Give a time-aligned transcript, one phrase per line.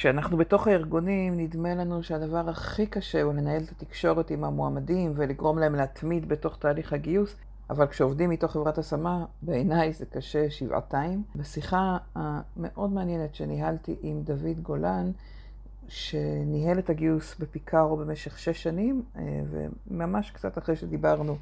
[0.00, 5.58] כשאנחנו בתוך הארגונים, נדמה לנו שהדבר הכי קשה הוא לנהל את התקשורת עם המועמדים ולגרום
[5.58, 7.36] להם להתמיד בתוך תהליך הגיוס,
[7.70, 11.22] אבל כשעובדים מתוך חברת השמה, בעיניי זה קשה שבעתיים.
[11.36, 15.10] בשיחה המאוד מעניינת שניהלתי עם דוד גולן,
[15.88, 21.36] שניהל את הגיוס בפיקארו במשך שש שנים, אה, וממש קצת אחרי שדיברנו,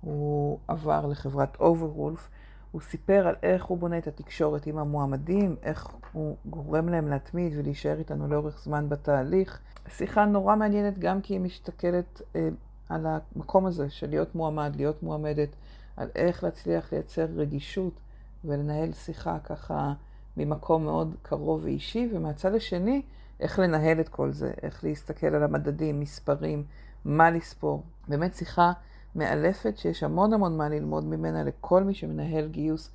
[0.00, 2.28] הוא עבר לחברת אוברוולף.
[2.72, 7.52] הוא סיפר על איך הוא בונה את התקשורת עם המועמדים, איך הוא גורם להם להתמיד
[7.56, 9.60] ולהישאר איתנו לאורך זמן בתהליך.
[9.88, 12.48] שיחה נורא מעניינת גם כי היא משתכלת אה,
[12.88, 15.48] על המקום הזה של להיות מועמד, להיות מועמדת,
[15.96, 18.00] על איך להצליח לייצר רגישות
[18.44, 19.92] ולנהל שיחה ככה
[20.36, 23.02] ממקום מאוד קרוב ואישי, ומהצד השני,
[23.40, 26.64] איך לנהל את כל זה, איך להסתכל על המדדים, מספרים,
[27.04, 27.82] מה לספור.
[28.08, 28.72] באמת שיחה
[29.14, 32.90] מאלפת שיש המון המון מה ללמוד ממנה לכל מי שמנהל גיוס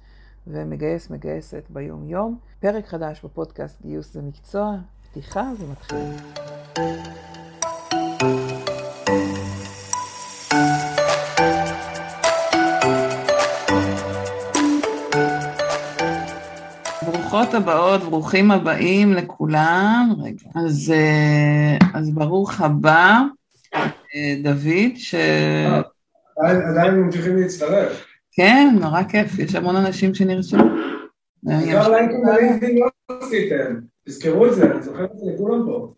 [0.48, 2.38] ומגייס מגייסת ביום-יום.
[2.60, 4.76] פרק חדש בפודקאסט גיוס זה מקצוע,
[5.12, 6.18] פתיחה ומתחילים.
[17.06, 20.16] ברוכות הבאות, ברוכים הבאים לכולם.
[20.24, 23.22] רגע, אז, אה, אז ברוך הבא,
[24.16, 25.16] אה, דוד, ש...
[26.44, 28.06] עדיין ממשיכים להצטרף.
[28.32, 30.64] כן, נורא כיף, יש המון אנשים שנרשמו.
[31.46, 32.90] כבר לייקים בלינקדאין לא
[33.22, 35.94] עשיתם, תזכרו את זה, אני זוכר את זה לכולם פה.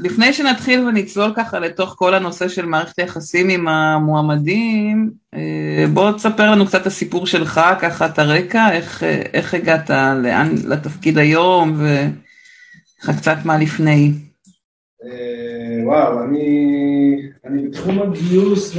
[0.00, 6.50] ולפני שנתחיל ונצלול ככה לתוך כל הנושא של מערכת היחסים עם המועמדים, אה, בוא תספר
[6.50, 13.12] לנו קצת את הסיפור שלך, ככה את הרקע, איך, איך הגעת לאן, לתפקיד היום וככה
[13.12, 14.12] קצת מה לפני.
[15.06, 18.78] אה, וואו, אני, אני בתחום הגיוס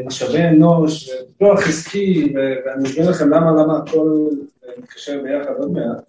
[0.00, 4.28] ומשאבי אנוש ופיתוח עסקי, ואני אסביר לכם למה, למה הכל
[4.78, 6.04] מתקשר ביחד עוד מעט.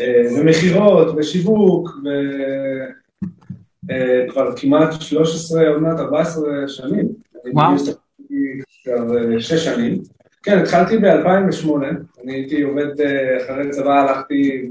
[0.00, 1.90] אה, ומכירות ושיווק,
[3.84, 7.08] וכבר אה, כמעט 13, עוד מעט 14 שנים.
[7.54, 7.76] וואו.
[8.84, 10.02] כבר שש שנים.
[10.42, 11.68] כן, התחלתי ב-2008,
[12.24, 12.86] אני הייתי עובד
[13.40, 14.68] אחרי צבא, הלכתי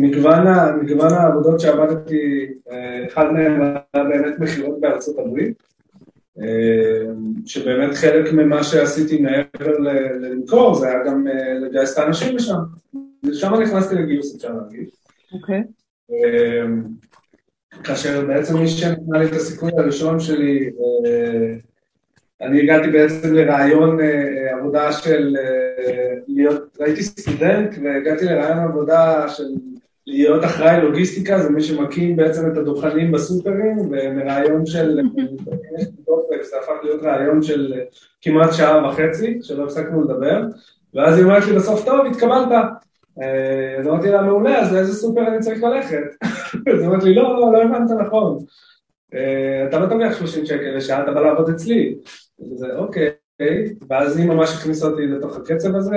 [0.00, 0.46] מגוון,
[0.82, 5.62] מגוון העבודות שעבדתי, אה, אחד מהם היה באמת מכירות בארצות הברית,
[6.40, 7.04] אה,
[7.46, 9.78] שבאמת חלק ממה שעשיתי מעבר
[10.20, 12.58] למכור זה היה גם אה, לגייס את האנשים לשם.
[13.24, 14.88] ושם נכנסתי לגיוס, אפשר להגיד.
[15.32, 15.62] אוקיי.
[17.84, 20.70] כאשר בעצם מי שנתנה לי את הסיכוי הראשון שלי,
[22.40, 23.98] אני הגעתי בעצם לרעיון
[24.50, 25.36] עבודה של
[26.28, 29.44] להיות, הייתי סטודנט והגעתי לרעיון עבודה של
[30.10, 35.00] להיות אחראי לוגיסטיקה זה מי שמקים בעצם את הדוכנים בסופרים, ומרעיון של,
[36.42, 37.74] זה הפך להיות רעיון של
[38.22, 40.42] כמעט שעה וחצי, שלא הפסקנו לדבר,
[40.94, 42.48] ואז היא אומרת לי בסוף, טוב, התקבלת.
[43.78, 46.24] אז אמרתי לה, מעולה, אז לאיזה סופר אני צריך ללכת?
[46.74, 48.38] אז אמרתי לי, לא, לא, לא הבנת נכון.
[49.68, 51.94] אתה לא תרוויח 30 שקל לשעה, אתה בא לעבוד אצלי.
[52.52, 53.10] וזה, אוקיי.
[53.40, 53.74] אוקיי?
[53.88, 55.96] ואז היא ממש הכניסה אותי לתוך הקצב הזה,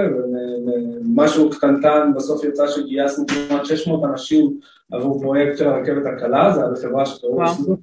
[1.05, 4.59] ומשהו קטנטן, בסוף יצא שגייסנו כמעט 600 אנשים
[4.91, 7.77] עבור פרויקט של הרכבת הקלה, זה היה בחברה שקראו לסידור.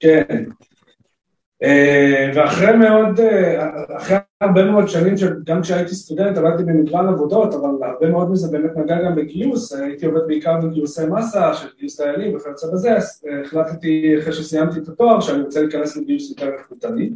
[0.00, 0.44] כן.
[1.62, 7.70] אה, ואחרי מאוד, אה, אחרי הרבה מאוד שנים, גם כשהייתי סטודנט עבדתי במגוון עבודות, אבל
[7.82, 12.36] הרבה מאוד מזה באמת נגע גם בגיוס, הייתי עובד בעיקר בגיוסי מסה, של גיוס חיילים
[12.36, 17.10] וכיוצא בזה, אה, החלטתי אחרי שסיימתי את התואר שאני רוצה להיכנס לגיוס יותר איכותני.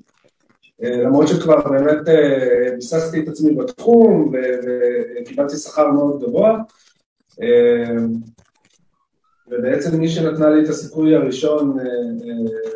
[0.84, 4.32] אה, למרות שכבר באמת אה, ביססתי את עצמי בתחום
[5.20, 6.58] וקיבלתי שכר מאוד גבוה.
[7.42, 7.94] אה,
[9.48, 11.76] ובעצם מי שנתנה לי את הסיכוי הראשון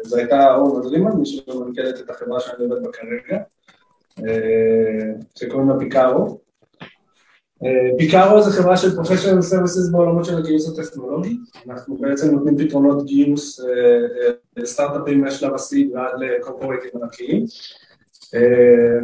[0.05, 3.43] זו הייתה אורנה דרימן, מי שמנכ"לת את החברה שאני עובד בה כרגע,
[5.39, 6.41] שקוראים לה פיקארו.
[7.99, 11.37] פיקארו זה חברה של professional services בעולמות של הגיוס הטכנולוגי,
[11.69, 13.61] אנחנו בעצם נותנים פתרונות גיוס
[14.57, 17.47] לסטארט-אפים מהשלב ה seed ועד לקורפורטים ענקיים.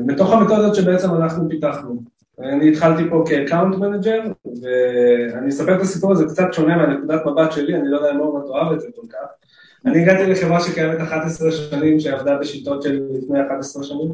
[0.07, 2.03] בתוך המתודות שבעצם אנחנו פיתחנו.
[2.41, 4.21] אני התחלתי פה כ account manager,
[4.63, 8.45] ואני אספר את הסיפור הזה קצת שונה מהנקודת מבט שלי, אני לא יודע אם אורנה
[8.47, 9.29] תאהב את זה כל כך.
[9.87, 14.13] אני הגעתי לחברה שקיימת 11 שנים, שעבדה בשיטות של לפני 11 שנים,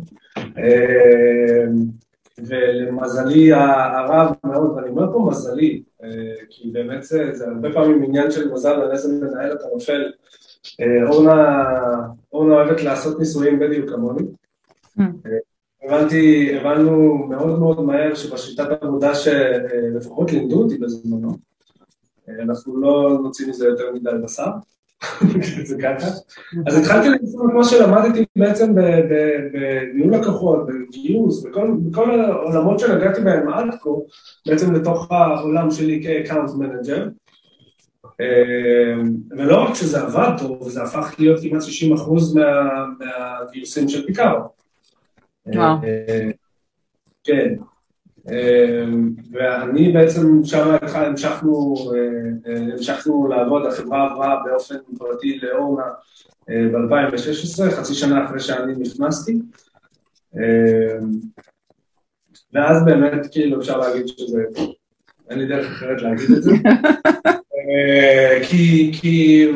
[2.38, 5.82] ולמזלי הרב מאוד, ואני אומר פה מזלי,
[6.50, 10.02] כי באמת זה, זה הרבה פעמים עניין של מזל על איזה מנהל אתה נופל.
[11.06, 11.64] אורנה,
[12.32, 14.22] אורנה אוהבת לעשות ניסויים בדיוק כמוני.
[15.84, 21.36] הבנתי, הבנו מאוד מאוד מהר שבשיטת העבודה שלפחות לימדו אותי בזמנו,
[22.28, 24.50] אנחנו לא נוציא מזה יותר מדי בשר.
[25.68, 26.06] זה ככה.
[26.66, 27.20] אז התחלתי את
[27.54, 28.74] מה שלמדתי בעצם
[29.52, 31.46] בניהול לקוחות, בגיוס,
[31.90, 33.90] בכל העולמות שהגעתי בהם עד כה,
[34.46, 37.08] בעצם לתוך העולם שלי כ account manager.
[39.30, 42.38] ולא רק שזה עבד טוב, זה הפך להיות כמעט 60%
[42.98, 44.40] מהגיוסים של פיקארו.
[45.46, 45.76] וואו.
[47.24, 47.54] כן.
[49.32, 51.74] ואני בעצם שם המשכנו,
[52.72, 55.84] המשכנו לעבוד, החברה עברה באופן פרטי לאורנה
[56.48, 59.38] ב-2016, חצי שנה אחרי שאני נכנסתי.
[62.52, 64.44] ואז באמת, כאילו, אפשר להגיד שזה,
[65.30, 66.52] אין לי דרך אחרת להגיד את זה.
[68.48, 69.46] כי, כי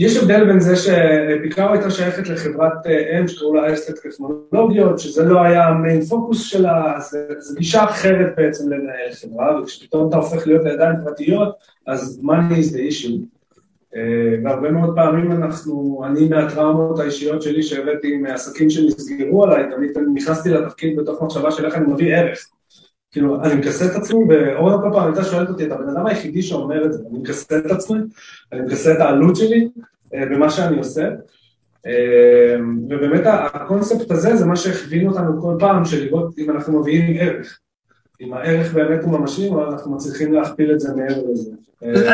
[0.00, 2.86] יש הבדל בין זה שפיקאו הייתה שייכת לחברת
[3.20, 6.98] אם שקראו לה אסטק טכנולוגיות, שזה לא היה המיין פוקוס שלה,
[7.38, 11.54] זו גישה אחרת בעצם לנהל חברה, וכשפתאום אתה הופך להיות לידיים פרטיות,
[11.86, 13.18] אז money is the issue.
[14.44, 20.96] והרבה מאוד פעמים אנחנו, אני מהטראומות האישיות שלי שהבאתי מעסקים שנסגרו עליי, תמיד נכנסתי לתפקיד
[20.96, 22.48] בתוך מחשבה של איך אני מביא ערך.
[23.12, 26.42] כאילו, אני מכסה את עצמי, ואורנה כל פעם הייתה שואלת אותי, אתה הבן אדם היחידי
[26.42, 27.98] שאומר את זה, אני מכסה את עצמי,
[28.52, 29.68] אני מכסה את העלות שלי
[30.12, 31.08] במה שאני עושה,
[32.90, 37.58] ובאמת הקונספט הזה זה מה שהכווין אותנו כל פעם, של לראות אם אנחנו מביאים ערך,
[38.20, 41.50] אם הערך באמת הוא ממשי, או אנחנו מצליחים להכפיל את זה מעבר לזה.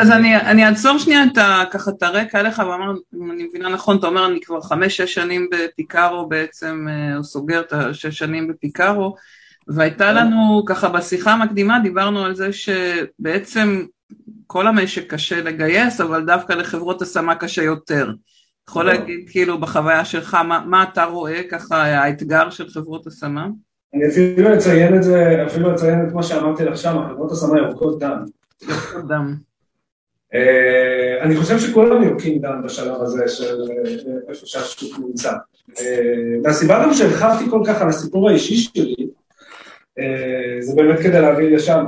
[0.01, 1.23] אז אני אעצור שנייה
[1.71, 5.49] ככה את הרקע עליך, ואמר, אם אני מבינה נכון, אתה אומר, אני כבר חמש-שש שנים
[5.51, 9.15] בפיקארו בעצם, או סוגר את השש שנים בפיקארו,
[9.67, 13.85] והייתה לנו, ככה בשיחה המקדימה דיברנו על זה שבעצם
[14.47, 18.11] כל המשק קשה לגייס, אבל דווקא לחברות השמה קשה יותר.
[18.69, 23.47] יכול להגיד כאילו בחוויה שלך, מה, מה אתה רואה ככה האתגר של חברות השמה?
[23.93, 27.99] אני אפילו אציין את זה, אפילו אציין את מה שאמרתי לך שם, חברות השמה ירוקות
[27.99, 28.25] דם.
[28.61, 29.35] ירוקות דם.
[31.21, 33.55] אני חושב שכולם יורקים דם בשלב הזה של
[34.29, 35.33] איפה שהשוק נמצא.
[36.43, 39.07] והסיבה גם שהרחבתי כל כך על הסיפור האישי שלי,
[40.59, 41.85] זה באמת כדי להביא לשם.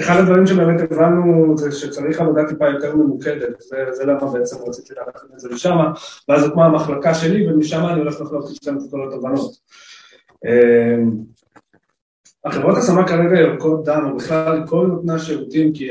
[0.00, 3.60] אחד הדברים שבאמת הבנו זה שצריך עבודה טיפה יותר ממוקדת,
[3.92, 5.76] זה למה בעצם רציתי לקחת את זה לשם,
[6.28, 9.52] ואז הוקמה המחלקה שלי, ומשם אני הולך לחלוק איתכם את כל התובנות.
[12.44, 15.88] החברות השמה כרגע ירקות דם, או בכלל כל נותני השירותים, כי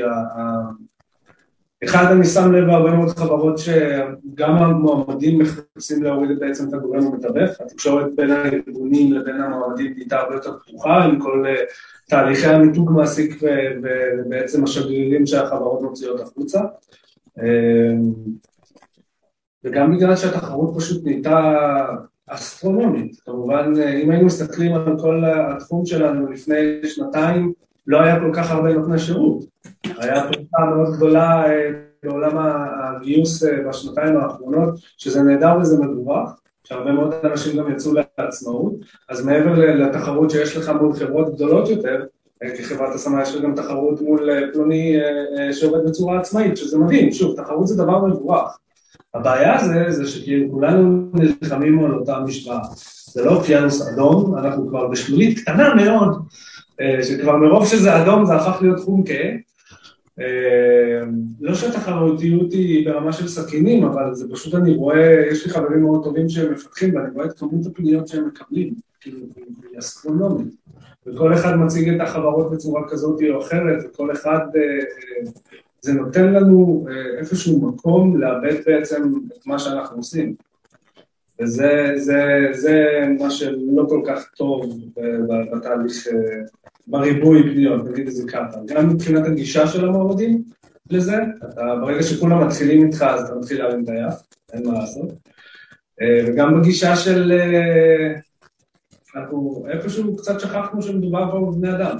[1.84, 7.60] אחד, אני שם לב בהרבה מאוד חברות שגם המועמדים מחפשים להוריד בעצם את הגורם המתווך,
[7.60, 11.44] התקשורת בין הארגונים לבין המועמדים נהייתה הרבה יותר פתוחה, עם כל
[12.08, 13.42] תהליכי המיתוג מעסיק
[14.22, 16.60] ובעצם השגרירים שהחברות מוציאות החוצה.
[19.64, 21.54] וגם בגלל שהתחרות פשוט נהייתה
[22.26, 23.72] אסטרונומית, כמובן
[24.02, 27.52] אם היינו מסתכלים על כל התחום שלנו לפני שנתיים,
[27.86, 29.44] לא היה כל כך הרבה נותני שירות.
[29.84, 31.44] היה פריחה מאוד גדולה
[32.02, 36.30] בעולם הגיוס בשנתיים האחרונות, שזה נהדר וזה מבורך,
[36.64, 38.72] שהרבה מאוד אנשים גם יצאו לעצמאות,
[39.08, 42.04] אז מעבר לתחרות שיש לך מול חברות גדולות יותר,
[42.58, 44.96] כחברת השמה יש גם תחרות מול פלוני
[45.52, 48.58] שעובד בצורה עצמאית, שזה מדהים, שוב, תחרות זה דבר מבורך.
[49.14, 52.60] הבעיה זה, זה שכאילו כולנו נלחמים על אותה משוואה.
[53.12, 56.18] זה לא אוקיינוס אדום, אנחנו כבר בשלולית קטנה מאוד,
[57.02, 59.30] שכבר מרוב שזה אדום זה הפך להיות חום כהה.
[61.40, 66.04] לא שהתחרותיות היא ברמה של סכינים, אבל זה פשוט אני רואה, יש לי חברים מאוד
[66.04, 69.18] טובים שהם מפתחים, ואני רואה את כמות הפניות שהם מקבלים, כאילו,
[69.70, 70.54] היא אסטרונומית.
[71.06, 74.40] וכל אחד מציג את החברות בצורה כזאת או אחרת, וכל אחד,
[75.80, 76.86] זה נותן לנו
[77.18, 80.34] איזשהו מקום לאבד בעצם את מה שאנחנו עושים.
[81.40, 82.84] וזה זה, זה
[83.18, 84.78] מה שלא כל כך טוב
[85.52, 86.06] בתהליך,
[86.86, 88.58] בריבוי פניות, נגיד את זה ככה.
[88.66, 90.42] גם מבחינת הגישה של המועמדים
[90.90, 94.12] לזה, אתה, ברגע שכולם מתחילים איתך, אז אתה מתחיל להרים את היד,
[94.52, 95.12] אין מה לעשות.
[96.26, 97.32] וגם בגישה של,
[99.16, 101.96] אנחנו איפשהו קצת שכחנו שמדובר פה בבני אדם.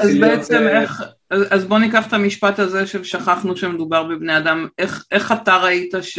[0.00, 5.06] אז בעצם איך, אז בוא ניקח את המשפט הזה של שכחנו שמדובר בבני אדם, איך,
[5.12, 6.18] איך אתה ראית ש...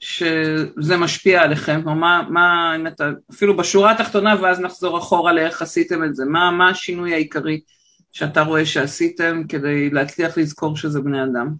[0.00, 5.62] שזה משפיע עליכם, או מה, מה, אם אתה, אפילו בשורה התחתונה ואז נחזור אחורה לאיך
[5.62, 7.60] עשיתם את זה, מה, מה השינוי העיקרי
[8.12, 11.54] שאתה רואה שעשיתם כדי להצליח לזכור שזה בני אדם?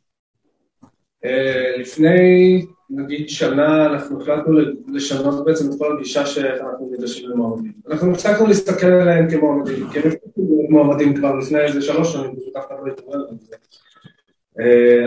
[1.79, 7.73] לפני נגיד שנה אנחנו החלטנו לשנות בעצם את כל הגישה שאנחנו ניגשים למועמדים.
[7.91, 12.57] אנחנו הפסקנו להסתכל עליהם כמועמדים, כי הם הפסקנו מועמדים כבר לפני איזה שלוש שנים, פשוט
[12.57, 13.57] אף אחד לא התעורר על זה.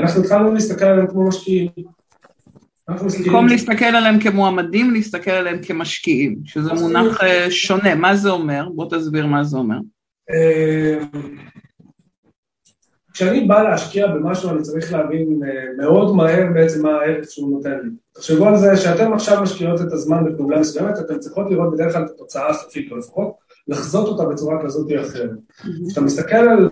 [0.02, 1.70] אנחנו התחלנו להסתכל עליהם כמו משקיעים.
[3.02, 7.20] במקום להסתכל עליהם כמועמדים, להסתכל עליהם כמשקיעים, שזה מונח
[7.50, 8.70] שונה, מה זה אומר?
[8.76, 9.78] בוא תסביר מה זה אומר.
[13.14, 17.80] כשאני בא להשקיע במשהו אני צריך להבין אה, מאוד מהר בעצם מה הערך שהוא נותן
[17.84, 17.90] לי.
[18.14, 22.04] תחשבו על זה שאתם עכשיו משקיעות את הזמן בפעולה מסוימת, אתם צריכות לראות בדרך כלל
[22.04, 23.34] את התוצאה הסופית, או לפחות
[23.68, 25.38] לחזות אותה בצורה כזאת או אחרת.
[25.88, 26.70] כשאתה מסתכל על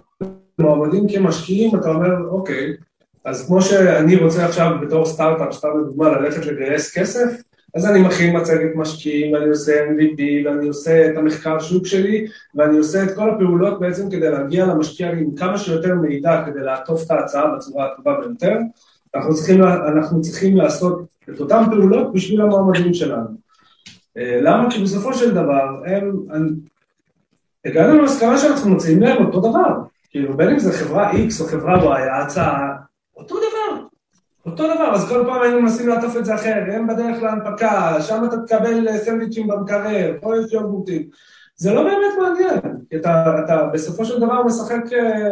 [0.60, 2.74] מועמדים כמשקיעים, אתה אומר, אוקיי,
[3.25, 7.42] אז כמו שאני רוצה עכשיו בתור סטארט-אפ, סתם לדוגמה, ללכת לגייס כסף,
[7.75, 12.78] אז אני מכין מצגת משקיעים, ואני עושה MVP, ואני עושה את המחקר שוק שלי, ואני
[12.78, 17.12] עושה את כל הפעולות בעצם כדי להגיע למשקיע עם כמה שיותר מידע כדי לעטוף את
[17.12, 18.58] ההצעה בצורה הטובה ביותר.
[19.16, 23.28] אנחנו צריכים, אנחנו צריכים לעשות את אותן פעולות בשביל המועמדים שלנו.
[24.18, 24.72] אה, למה?
[24.72, 26.12] כי בסופו של דבר, הם,
[27.66, 29.82] הגענו למסקנה שאנחנו מציעים להם אותו דבר.
[30.10, 32.81] כאילו, בין אם זה חברה X או חברה Y, ההצעה.
[34.46, 38.24] אותו דבר, אז כל פעם היינו מנסים לעטוף את זה אחר, הם בדרך להנפקה, שם
[38.26, 41.04] אתה תקבל סנדוויצ'ים במקרר, פה יש יוגורטים.
[41.56, 45.28] זה לא באמת מעניין, כי אתה, אתה בסופו של דבר משחק, אה,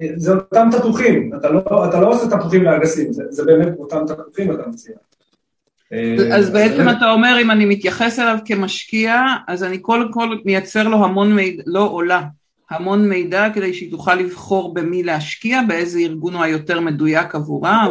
[0.00, 4.04] אה, זה אותם תפוחים, אתה לא, אתה לא עושה תפוחים לאגסים, זה, זה באמת אותם
[4.06, 4.94] תפוחים אתה מציע.
[5.92, 10.88] אה, אז בעצם אתה אומר, אם אני מתייחס אליו כמשקיע, אז אני קודם כל מייצר
[10.88, 12.22] לו המון מידע, לא עולה,
[12.70, 17.88] המון מידע כדי שהיא תוכל לבחור במי להשקיע, באיזה ארגון הוא היותר מדויק עבורה.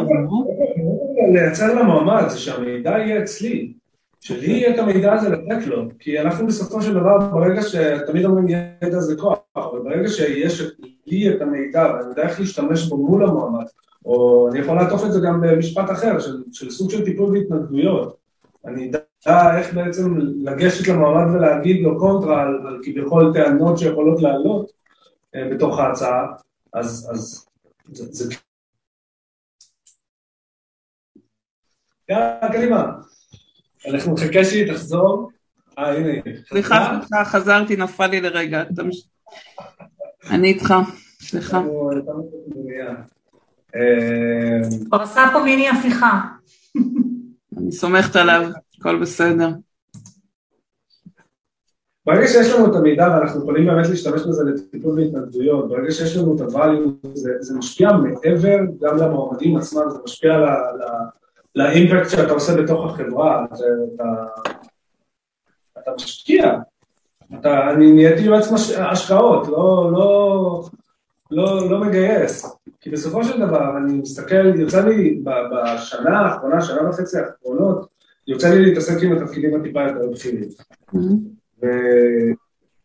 [1.32, 3.72] לייצר למועמד זה שהמידע יהיה אצלי,
[4.20, 8.48] שלי יהיה את המידע הזה לתת לו, כי אנחנו בסופו של דבר, ברגע שתמיד אומרים
[8.82, 10.62] ידע זה כוח, אבל ברגע שיש
[11.06, 13.64] לי את המידע ואני יודע איך להשתמש בו מול המועמד,
[14.04, 18.23] או אני יכול לעטוף את זה גם במשפט אחר, של, של סוג של טיפול בהתנגדויות.
[18.66, 24.70] אני אדע איך בעצם לגשת למועמד ולהגיד לו קונטרה על, על כביכול טענות שיכולות לעלות
[25.34, 26.26] אה, בתוך ההצעה,
[26.72, 27.46] אז, אז
[27.92, 28.34] זה, זה...
[32.08, 32.92] יאללה, קדימה.
[33.88, 35.30] אנחנו נחכה שהיא תחזור.
[35.78, 36.22] אה, הנה היא.
[36.48, 38.62] סליחה, סליחה, חזרתי, נפל לי לרגע.
[40.30, 40.74] אני איתך,
[41.20, 41.58] סליחה.
[44.92, 46.20] הוא עשה פה מיני הפיכה.
[47.56, 49.48] אני סומכת עליו, הכל בסדר.
[52.06, 56.36] ברגע שיש לנו את המידע ואנחנו יכולים באמת להשתמש בזה לטיפול בהתנגדויות, ברגע שיש לנו
[56.36, 60.32] את ה-value, זה, זה משפיע מעבר גם למועמדים עצמם, זה משפיע
[61.54, 63.64] לאימפקט שאתה עושה בתוך החברה, זה,
[65.78, 66.58] אתה, משקיע,
[67.40, 68.46] אתה, אני נהייתי יועץ
[68.78, 70.64] השקעות, לא, לא,
[71.30, 77.18] לא, לא מגייס, כי בסופו של דבר אני מסתכל, יוצא לי בשנה האחרונה, שנה וחצי
[77.18, 77.86] האחרונות,
[78.28, 80.48] יוצא לי להתעסק עם התפקידים הטיפה יותר בכירים.
[80.94, 81.66] Mm-hmm.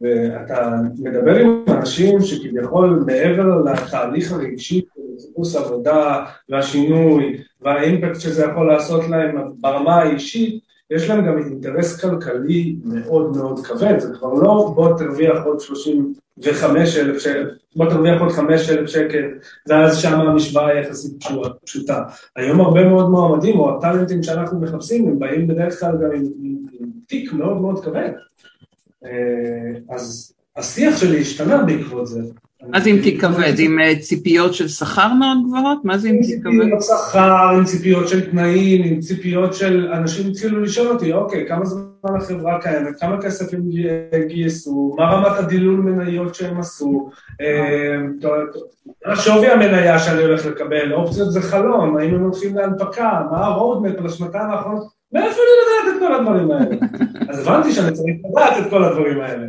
[0.01, 8.68] ואתה מדבר עם אנשים שכביכול מעבר לתהליך הרגשי של חיפוש עבודה והשינוי והאימפקט שזה יכול
[8.68, 14.72] לעשות להם ברמה האישית, יש להם גם אינטרס כלכלי מאוד מאוד כבד, זה כבר לא
[14.75, 19.25] בוא תרוויח עוד 35 אלף שקל, בוא תרוויח עוד 5 אלף שקל,
[19.67, 21.24] ואז שם המשוואה יחסית
[21.65, 22.03] פשוטה.
[22.36, 26.55] היום הרבה מאוד מועמדים, או הטאלנטים שאנחנו מחפשים, הם באים בדרך כלל גם עם, עם,
[26.79, 28.12] עם תיק מאוד מאוד כבד.
[29.05, 32.22] אה, אז השיח שלי השתנה בעקבות זה.
[32.68, 33.54] מה זה עם תיק כבד?
[33.60, 35.86] עם אה, ציפיות של שכר מאוד גבוהות?
[35.86, 36.51] מה זה עם תיק כבד?
[36.51, 39.92] עם ציפיות שכר, עם ציפיות של תנאים, עם ציפיות של...
[39.94, 43.62] אנשים התחילו לשאול אותי, אוקיי, כמה זמן החברה קיימת, כמה כסף הם
[44.28, 47.10] גייסו, מה רמת הדילול מניות שהם עשו,
[49.06, 53.46] מה אה, שווי המניה שאני הולך לקבל, אופציות זה חלום, האם הם הולכים להנפקה, מה
[53.46, 56.75] ה roadmap לשנתיים האחרונות, מאיפה אני לדעת את כל הדברים האלה?
[57.30, 59.46] אז הבנתי שאני צריך לדעת את כל הדברים האלה.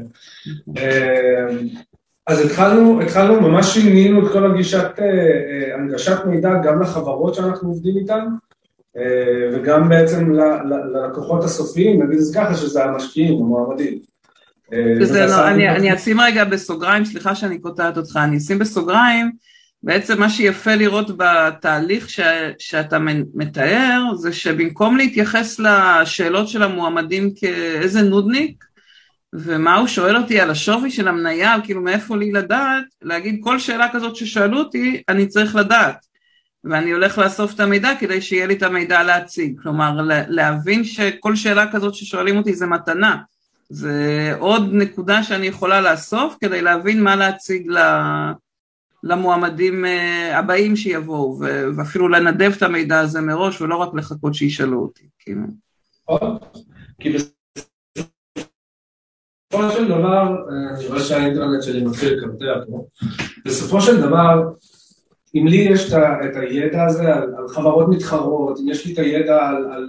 [2.30, 7.68] אז התחלנו, התחלנו, ממש שינינו את כל הגישת, אה, אה, הנגשת מידע גם לחברות שאנחנו
[7.68, 8.26] עובדים איתן,
[8.96, 9.02] אה,
[9.52, 10.32] וגם בעצם
[10.94, 13.99] ללקוחות הסופיים, נגיד זה ככה, שזה המשקיעים, המועמדים.
[15.00, 19.30] שזה לא, אני, אני אשים רגע בסוגריים, סליחה שאני קוטעת אותך, אני אשים בסוגריים,
[19.82, 22.20] בעצם מה שיפה לראות בתהליך ש,
[22.58, 22.99] שאתה
[23.34, 28.64] מתאר, זה שבמקום להתייחס לשאלות של המועמדים כאיזה נודניק,
[29.32, 33.88] ומה הוא שואל אותי על השווי של המניה, כאילו מאיפה לי לדעת, להגיד כל שאלה
[33.92, 36.06] כזאת ששאלו אותי, אני צריך לדעת.
[36.64, 39.60] ואני הולך לאסוף את המידע כדי שיהיה לי את המידע להציג.
[39.62, 43.16] כלומר, להבין שכל שאלה כזאת ששואלים אותי זה מתנה.
[43.68, 47.70] זה עוד נקודה שאני יכולה לאסוף כדי להבין מה להציג
[49.02, 51.38] למועמדים אה, הבאים שיבואו,
[51.76, 55.08] ואפילו לנדב את המידע הזה מראש, ולא רק לחכות שישאלו אותי.
[55.18, 55.46] כאילו.
[57.00, 57.12] כי
[59.52, 62.85] בסופו של דבר, אה, אני רואה שהאינטרנט שלי מתחיל לקרטע פה,
[63.45, 64.42] בסופו של דבר,
[65.35, 69.49] אם לי יש את הידע הזה על, על חברות מתחרות, אם יש לי את הידע
[69.49, 69.87] על, על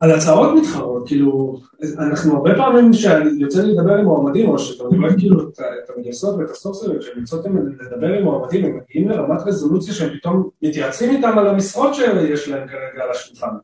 [0.00, 1.60] על הצעות מתחרות, כאילו,
[1.98, 6.50] אנחנו הרבה פעמים שיוצא לי לדבר עם מועמדים, או שאתה רואה כאילו את המגייסות ואת
[6.50, 7.42] הסטופסרים, כשהם
[7.80, 12.68] לדבר עם מועמדים, הם מגיעים לרמת רזולוציה שהם פתאום מתייעצים איתם על המשרות שיש להם
[12.68, 13.56] כרגע על השולחן,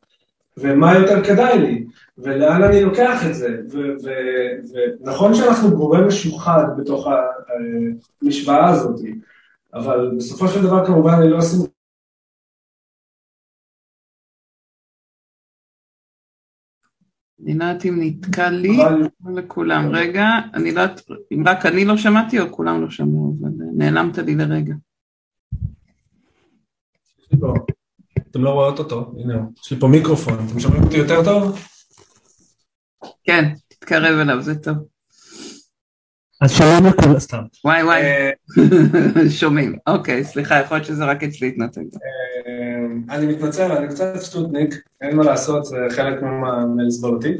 [0.57, 1.85] ומה יותר כדאי לי,
[2.23, 3.61] ולאן אני לוקח את זה,
[5.01, 7.07] ונכון שאנחנו גורם משוחד בתוך
[8.23, 9.01] המשוואה הזאת,
[9.75, 11.61] אבל בסופו של דבר כמובן אני לא אשים
[17.45, 18.77] אני לא יודעת אם נתקע לי
[19.25, 19.89] או לכולם.
[19.93, 20.25] רגע,
[20.55, 21.01] אני לא יודעת
[21.33, 24.75] אם רק אני לא שמעתי או כולם לא שמעו, אבל נעלמת לי לרגע.
[28.31, 29.39] אתם לא רואות אותו, הנה.
[29.65, 31.72] יש לי פה מיקרופון, אתם שומעים אותי יותר טוב?
[33.25, 34.77] כן, תתקרב אליו, זה טוב.
[36.41, 37.43] אז שלום לכולם, סתם.
[37.65, 38.31] וואי וואי, אה,
[39.41, 39.77] שומעים.
[39.87, 41.81] אוקיי, סליחה, יכול להיות שזה רק אצלי התנתק.
[41.81, 46.23] אה, אני מתנצל, אני קצת שטוטניק, אין מה לעשות, זה חלק
[46.77, 47.35] מלסבול אותי.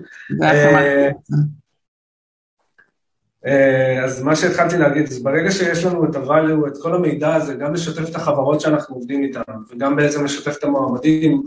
[3.47, 7.55] אה, אז מה שהתחלתי להגיד, זה ברגע שיש לנו את ה-value, את כל המידע הזה,
[7.55, 11.43] גם לשתף את החברות שאנחנו עובדים איתן, וגם בעצם לשתף את המועמדים,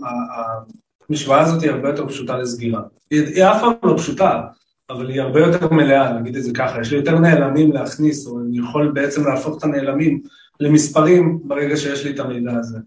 [1.10, 2.82] המשוואה הזאת היא הרבה יותר פשוטה לסגירה.
[3.10, 4.42] היא אף פעם לא פשוטה,
[4.90, 8.40] אבל היא הרבה יותר מלאה, נגיד את זה ככה, יש לי יותר נעלמים להכניס, או
[8.40, 10.22] אני יכול בעצם להפוך את הנעלמים
[10.60, 12.78] למספרים ברגע שיש לי את המידע הזה.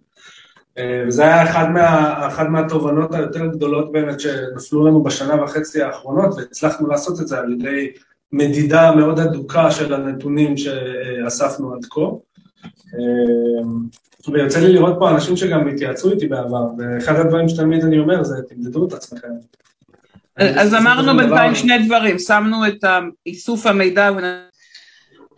[0.79, 6.89] אה, וזה היה אחד, מה, מהתובנות היותר גדולות באמת שנפלו לנו בשנה וחצי האחרונות, והצלחנו
[6.89, 7.91] לעשות את זה על ידי
[8.33, 12.01] מדידה מאוד אדוקה של הנתונים שאספנו עד כה.
[14.33, 18.35] ויוצא לי לראות פה אנשים שגם התייעצו איתי בעבר, ואחד הדברים שתמיד אני אומר זה
[18.49, 19.29] תמדדו את עצמכם.
[20.37, 22.85] אז אמרנו בינתיים שני דברים, שמנו את
[23.27, 24.11] איסוף המידע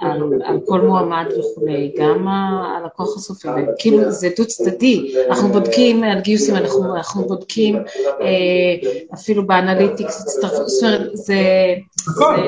[0.00, 6.20] על, על כל מועמד וכולי, גם הלקוח הסופי, כאילו זה דו צדדי, אנחנו בודקים על
[6.20, 7.76] גיוסים, אנחנו, אנחנו בודקים
[8.20, 11.36] אה, אפילו באנליטיקס, זאת אומרת, זה, זה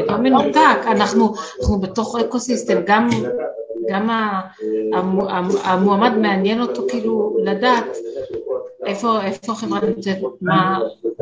[0.08, 3.08] לא מנותק, אנחנו, אנחנו בתוך אקוסיסטם, גם,
[3.90, 4.10] גם
[5.64, 7.96] המועמד מעניין אותו כאילו לדעת
[8.86, 10.78] איפה, איפה החברה נמצאת, מה,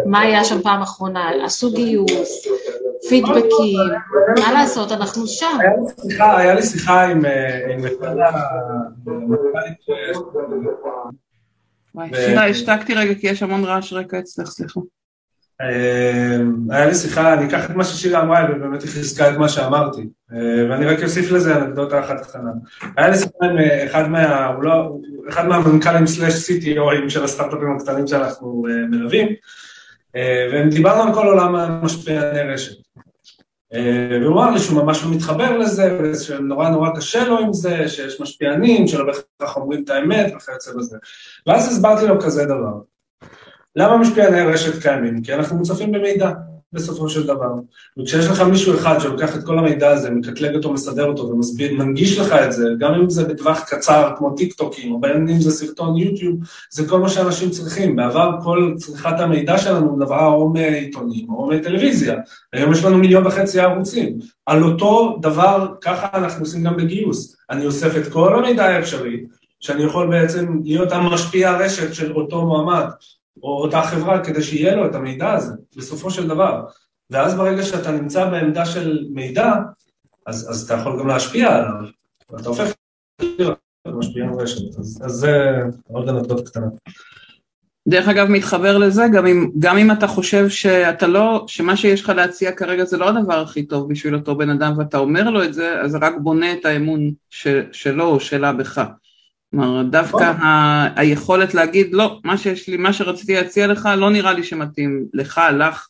[0.07, 2.47] מה היה שם פעם אחרונה, עשו גיוס,
[3.09, 3.91] פידבקים,
[4.39, 5.59] מה לעשות, אנחנו שם.
[6.21, 7.21] היה לי שיחה עם
[7.87, 8.17] אחד
[9.07, 9.77] המנכ"לית
[11.95, 14.81] וואי, שירה, השתקתי רגע כי יש המון רעש רקע אצלך, סליחה.
[15.63, 19.49] אמ, היה לי שיחה, אני אקח את מה ששירה אמרה, ובאמת היא חיזקה את מה
[19.49, 20.07] שאמרתי, אה,
[20.71, 22.51] ואני רק אוסיף לזה אנקדוטה אחת קטנה.
[22.97, 24.53] היה לי שיחה עם אה, אחד מה...
[24.63, 24.97] לא...
[25.29, 29.29] אחד מהמנכ"לים סלאש CTOים של הסטארט-אפים הקטנים שאנחנו אה, מלווים,
[30.53, 32.75] ודיברנו על כל עולם המשפיעני רשת.
[34.23, 38.21] והוא אמר לי שהוא ממש לא מתחבר לזה, ושנורא נורא קשה לו עם זה, שיש
[38.21, 40.97] משפיענים, שלא בהכרח אומרים את האמת וכיוצא בזה.
[41.47, 42.81] ואז הסברתי לו כזה דבר.
[43.77, 45.23] למה משפיעני רשת קיימים?
[45.23, 46.31] כי אנחנו מוצפים במידע
[46.73, 47.53] בסופו של דבר.
[47.99, 52.33] וכשיש לך מישהו אחד שלוקח את כל המידע הזה, מקטלג אותו, מסדר אותו ומנגיש לך
[52.33, 55.97] את זה, גם אם זה בטווח קצר כמו טיק טוקים, או בין אם זה סרטון
[55.97, 56.37] יוטיוב,
[56.71, 57.97] זה כל מה שאנשים צריכים.
[57.97, 62.17] בעבר כל צריכת המידע שלנו נבעה או מעיתונים או מטלוויזיה.
[62.53, 64.19] היום יש לנו מיליון וחצי ערוצים.
[64.47, 67.37] על אותו דבר, ככה אנחנו עושים גם בגיוס.
[67.51, 69.25] אני אוסף את כל המידע האפשרי,
[69.61, 72.85] שאני יכול בעצם להיות המשפיע רשת של אותו מועמד.
[73.43, 76.65] או אותה חברה כדי שיהיה לו את המידע הזה, בסופו של דבר.
[77.11, 79.53] ואז ברגע שאתה נמצא בעמדה של מידע,
[80.27, 81.91] אז, אז אתה יכול גם להשפיע עליו,
[82.31, 82.73] ואתה הופך
[83.87, 84.79] משפיע על רשת.
[84.79, 86.67] אז, אז זה עוד אנקדוטה קטנה.
[87.89, 92.09] דרך אגב, מתחבר לזה, גם אם, גם אם אתה חושב שאתה לא, שמה שיש לך
[92.09, 95.55] להציע כרגע זה לא הדבר הכי טוב בשביל אותו בן אדם ואתה אומר לו את
[95.55, 98.83] זה, אז זה רק בונה את האמון של, שלו או שלה בך.
[99.51, 104.33] כלומר, דווקא ה- היכולת להגיד, לא, מה שיש לי, מה שרציתי להציע לך, לא נראה
[104.33, 105.89] לי שמתאים לך, לך,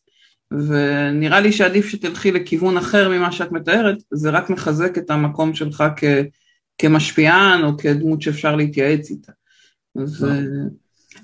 [0.53, 5.85] ונראה לי שעדיף שתלכי לכיוון אחר ממה שאת מתארת, זה רק מחזק את המקום שלך
[5.97, 6.05] כ,
[6.79, 9.33] כמשפיען או כדמות שאפשר להתייעץ איתה.
[9.97, 10.27] אז,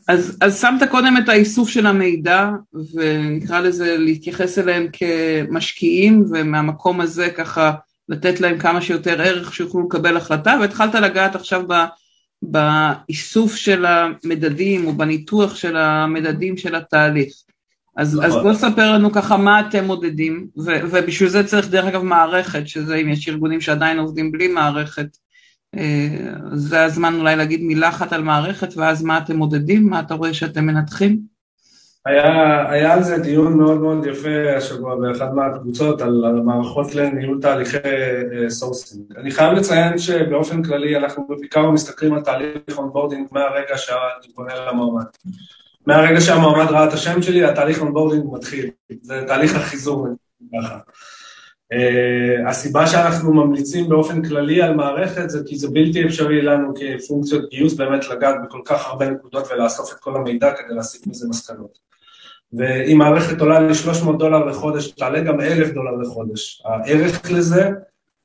[0.08, 2.50] אז, אז שמת קודם את האיסוף של המידע,
[2.94, 7.72] ונקרא לזה להתייחס אליהם כמשקיעים, ומהמקום הזה ככה
[8.08, 11.72] לתת להם כמה שיותר ערך שיוכלו לקבל החלטה, והתחלת לגעת עכשיו ב...
[12.42, 17.34] באיסוף של המדדים או בניתוח של המדדים של התהליך.
[17.96, 18.42] אז, אז נכון.
[18.42, 22.94] בוא ספר לנו ככה מה אתם מודדים, ו, ובשביל זה צריך דרך אגב מערכת, שזה
[22.96, 25.16] אם יש ארגונים שעדיין עובדים בלי מערכת,
[25.76, 30.14] אה, זה הזמן אולי להגיד מילה אחת על מערכת, ואז מה אתם מודדים, מה אתה
[30.14, 31.35] רואה שאתם מנתחים?
[32.06, 37.38] היה, היה על זה דיון מאוד מאוד יפה השבוע באחת מהקבוצות על, על מערכות לניהול
[37.42, 37.78] תהליכי
[38.48, 39.12] sourcing.
[39.12, 44.52] אה, אני חייב לציין שבאופן כללי אנחנו בעיקר מסתכלים על תהליך onboarding מהרגע שאני פונה
[44.66, 45.04] למועמד.
[45.86, 48.70] מהרגע שהמועמד ראה את השם שלי, התהליך onboarding מתחיל,
[49.02, 50.08] זה תהליך החיזור.
[51.74, 57.50] אה, הסיבה שאנחנו ממליצים באופן כללי על מערכת זה כי זה בלתי אפשרי לנו כפונקציות
[57.50, 61.85] גיוס באמת לגעת בכל כך הרבה נקודות ולאסוף את כל המידע כדי להסיק מזה מסקנות.
[62.52, 66.62] ואם מערכת עולה לי 300 דולר לחודש, תעלה גם 1,000 דולר לחודש.
[66.64, 67.70] הערך לזה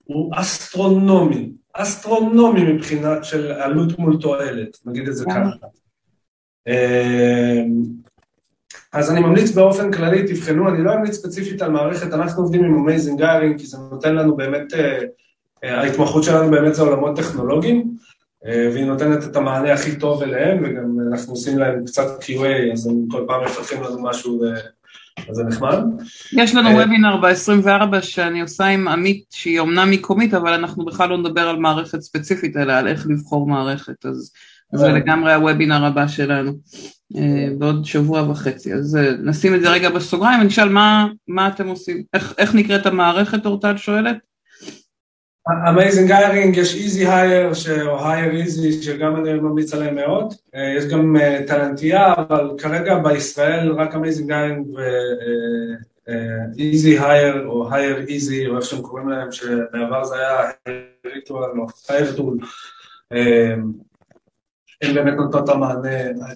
[0.04, 5.26] הוא אסטרונומי, אסטרונומי מבחינת של עלות מול תועלת, נגיד את זה.
[5.26, 5.68] ככה.
[6.68, 7.84] אמ,
[8.94, 12.74] אז אני ממליץ באופן כללי, תבחנו, אני לא אמליץ ספציפית על מערכת, אנחנו עובדים עם
[12.74, 15.00] Amazing Hiring, כי זה נותן לנו באמת, אה,
[15.64, 17.96] אה, ההתמחות שלנו באמת זה עולמות טכנולוגיים,
[18.46, 22.96] והיא נותנת את המענה הכי טוב אליהם, וגם אנחנו עושים להם קצת QA, אז הם
[23.12, 24.60] כל פעם מפתחים לנו משהו, אה,
[25.30, 25.78] אז זה נחמד.
[26.34, 30.86] יש לנו אה, וובינר ב-24 שאני עושה עם עמית שהיא אומנם מ Comeet, אבל אנחנו
[30.86, 34.32] בכלל לא נדבר על מערכת ספציפית, אלא על איך לבחור מערכת, אז
[34.74, 34.92] זה אה.
[34.92, 36.52] לגמרי הוובינר הבא שלנו,
[37.18, 38.74] אה, בעוד שבוע וחצי.
[38.74, 42.86] אז אה, נשים את זה רגע בסוגריים ונשאל מה, מה אתם עושים, איך, איך נקראת
[42.86, 44.18] המערכת, אורטל שואלת?
[45.50, 47.52] Amazing Hiring, יש Easy Hire,
[47.88, 50.34] או Hire Easy, שגם אני ממליץ עליהם מאוד.
[50.56, 54.68] אה, יש גם אה, טלנטייה, אבל כרגע בישראל רק Amazing Hiring
[56.08, 60.52] ו Easy Hire, או Hire Easy, או איך שהם קוראים להם, שבעבר זה היה
[61.16, 62.38] Hiretual, או Hiretual.
[64.82, 65.90] הם באמת נותנות את המענה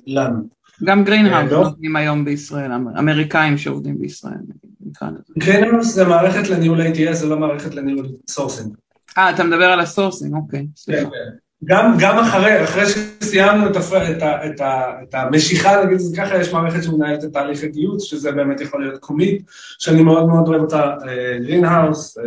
[0.07, 0.55] לנו.
[0.83, 1.63] גם Greenhouse לא.
[1.63, 4.37] נותנים היום בישראל, אמ- אמריקאים שעובדים בישראל,
[4.85, 5.33] נקרא לזה.
[5.37, 8.75] Greenhouse זה מערכת לניהול ATS, זה לא מערכת לניהול sourcing.
[9.17, 11.09] אה, אתה מדבר על ה sourcing, אוקיי, סליחה.
[11.65, 15.99] גם, גם אחרי, אחרי שסיימנו את, הפ, את, ה, את, ה, את המשיכה, נגיד את
[15.99, 19.41] זה ככה, יש מערכת שמנהלת את תהליך הגיוס, שזה באמת יכול להיות Comeet,
[19.79, 20.95] שאני מאוד מאוד אוהב אותה,
[21.41, 22.17] Greenhouse,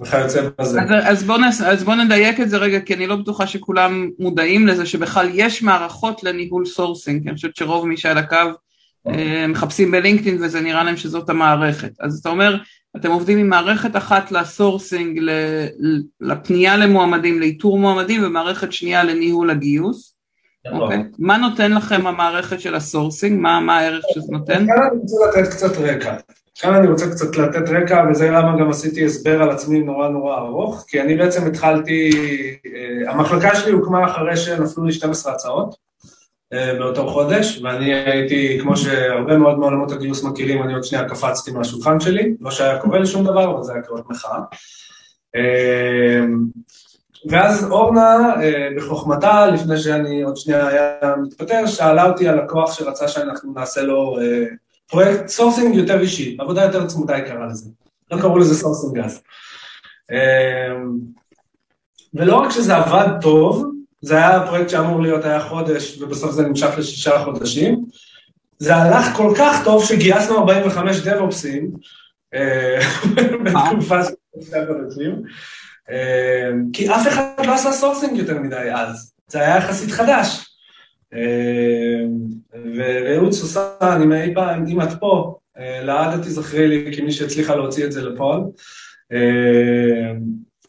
[0.00, 0.80] וכיוצא בזה.
[0.82, 4.10] אז, אז, בוא נס, אז בוא נדייק את זה רגע, כי אני לא בטוחה שכולם
[4.18, 8.36] מודעים לזה שבכלל יש מערכות לניהול sourcing, כי אני חושבת שרוב מי שעל הקו
[9.06, 11.92] אה, מחפשים ב LinkedIn וזה נראה להם שזאת המערכת.
[12.00, 12.56] אז אתה אומר,
[12.96, 15.30] אתם עובדים עם מערכת אחת ל sourcing, ל-
[15.78, 20.16] ל- לפנייה למועמדים, לאיתור מועמדים, ומערכת שנייה לניהול הגיוס.
[20.66, 20.80] נכון.
[20.80, 21.02] אוקיי?
[21.18, 23.40] מה נותן לכם המערכת של ה sourcing?
[23.40, 24.66] מה, מה הערך שזה נותן?
[24.66, 26.16] כאן אני רוצה לתת קצת רקע.
[26.54, 30.36] כאן אני רוצה קצת לתת רקע, וזה למה גם עשיתי הסבר על עצמי נורא נורא
[30.36, 32.10] ארוך, כי אני בעצם התחלתי,
[32.66, 35.89] אה, המחלקה שלי הוקמה אחרי שנפלו לי 12 הצעות
[36.52, 42.00] באותו חודש, ואני הייתי, כמו שהרבה מאוד מעולמות הגיוס מכירים, אני עוד שנייה קפצתי מהשולחן
[42.00, 44.40] שלי, לא שהיה קורה לי שום דבר, אבל זה היה קורה מחאה.
[45.36, 46.24] אה,
[47.28, 53.08] ואז אורנה, אה, בחוכמתה, לפני שאני עוד שנייה היה מתפטר, שאלה אותי על לקוח שרצה
[53.08, 54.44] שאנחנו נעשה לו אה,
[54.86, 57.70] פרויקט sourcing יותר אישי, עבודה יותר צמודה היא קראה לזה,
[58.10, 59.06] לא קראו לזה sourcing.
[60.10, 60.74] אה,
[62.14, 63.70] ולא רק שזה עבד טוב,
[64.02, 67.84] זה היה פרויקט שאמור להיות היה חודש, ובסוף זה נמשך לשישה חודשים,
[68.58, 71.70] זה הלך כל כך טוב שגייסנו 45 DevOps ים,
[72.34, 72.80] אה,
[73.44, 75.22] בתקופה של שישה חודשים.
[75.90, 80.46] אה, כי אף אחד לא עשה sourcing יותר מדי אז, זה היה יחסית חדש.
[81.14, 82.04] אה,
[82.76, 87.84] ורעות סוסן, אם אי פעם, אם את פה, אה, לעד תזכרי לי כמי שהצליחה להוציא
[87.84, 88.40] את זה לפועל.
[89.12, 90.12] אה,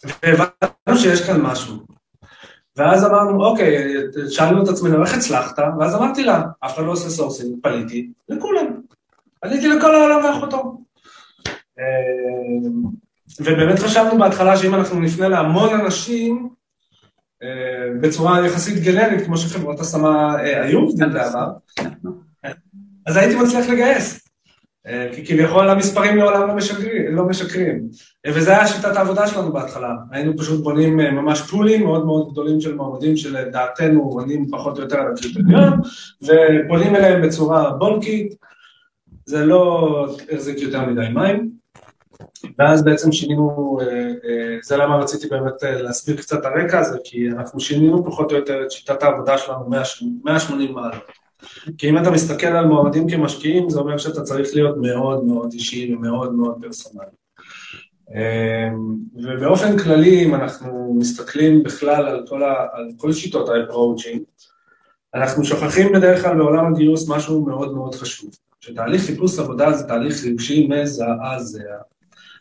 [0.04, 1.91] והבנו שיש כאן משהו.
[2.78, 3.94] ואז אמרנו, אוקיי,
[4.30, 5.60] שאלנו את עצמנו, איך הצלחת?
[5.80, 8.66] ואז אמרתי לה, אף אחד לא עושה sourcing, פניתי לכולם.
[9.40, 10.78] פניתי לכל העולם ואחותו.
[13.40, 16.50] ובאמת חשבנו בהתחלה שאם אנחנו נפנה להמון אנשים,
[17.44, 21.48] אה, בצורה יחסית גנרית, כמו שחברות השמה אה, היו עובדים בעבר,
[23.06, 24.31] אז הייתי מצליח לגייס.
[24.88, 27.88] אה, כי כביכול המספרים לעולם לא משקרים, לא משקרים.
[28.28, 29.94] וזה היה שיטת העבודה שלנו בהתחלה.
[30.12, 34.98] היינו פשוט בונים ממש פולים מאוד מאוד גדולים של מועמדים שלדעתנו עונים פחות או יותר
[35.00, 35.80] על הקריטריון,
[36.22, 38.36] ופונים אליהם בצורה בולקית,
[39.26, 41.52] זה לא החזיק יותר מדי מים.
[42.60, 43.78] ואז בעצם שינינו,
[44.64, 48.72] זה למה רציתי באמת להסביר קצת הרקע הזה, כי אנחנו שינינו פחות או יותר את
[48.72, 49.70] שיטת העבודה שלנו
[50.24, 51.21] 180 מעלות.
[51.78, 55.94] כי אם אתה מסתכל על מועמדים כמשקיעים, זה אומר שאתה צריך להיות מאוד מאוד אישי
[55.94, 57.06] ומאוד מאוד פרסונלי.
[59.16, 64.20] ובאופן כללי, אם אנחנו מסתכלים בכלל על כל, ה, על כל שיטות ה-approaching,
[65.16, 68.30] אנחנו שוכחים בדרך כלל בעולם הגיוס משהו מאוד מאוד חשוב.
[68.60, 71.60] שתהליך חיפוש עבודה זה תהליך רגשי מזעזע.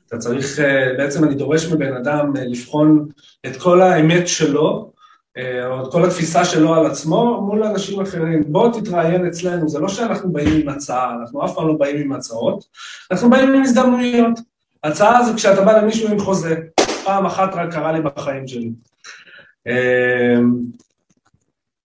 [0.07, 0.59] אתה צריך,
[0.99, 3.09] בעצם אני דורש מבן אדם לבחון
[3.47, 4.90] את כל האמת שלו,
[5.39, 8.45] או את כל התפיסה שלו על עצמו מול אנשים אחרים.
[8.47, 12.13] בוא תתראיין אצלנו, זה לא שאנחנו באים עם הצעה, אנחנו אף פעם לא באים עם
[12.13, 12.65] הצעות,
[13.11, 14.41] אנחנו באים עם הזדמנויות.
[14.85, 16.57] הצעה זה כשאתה בא למישהו עם חוזה,
[17.05, 18.71] פעם אחת רק קרה לי בחיים שלי.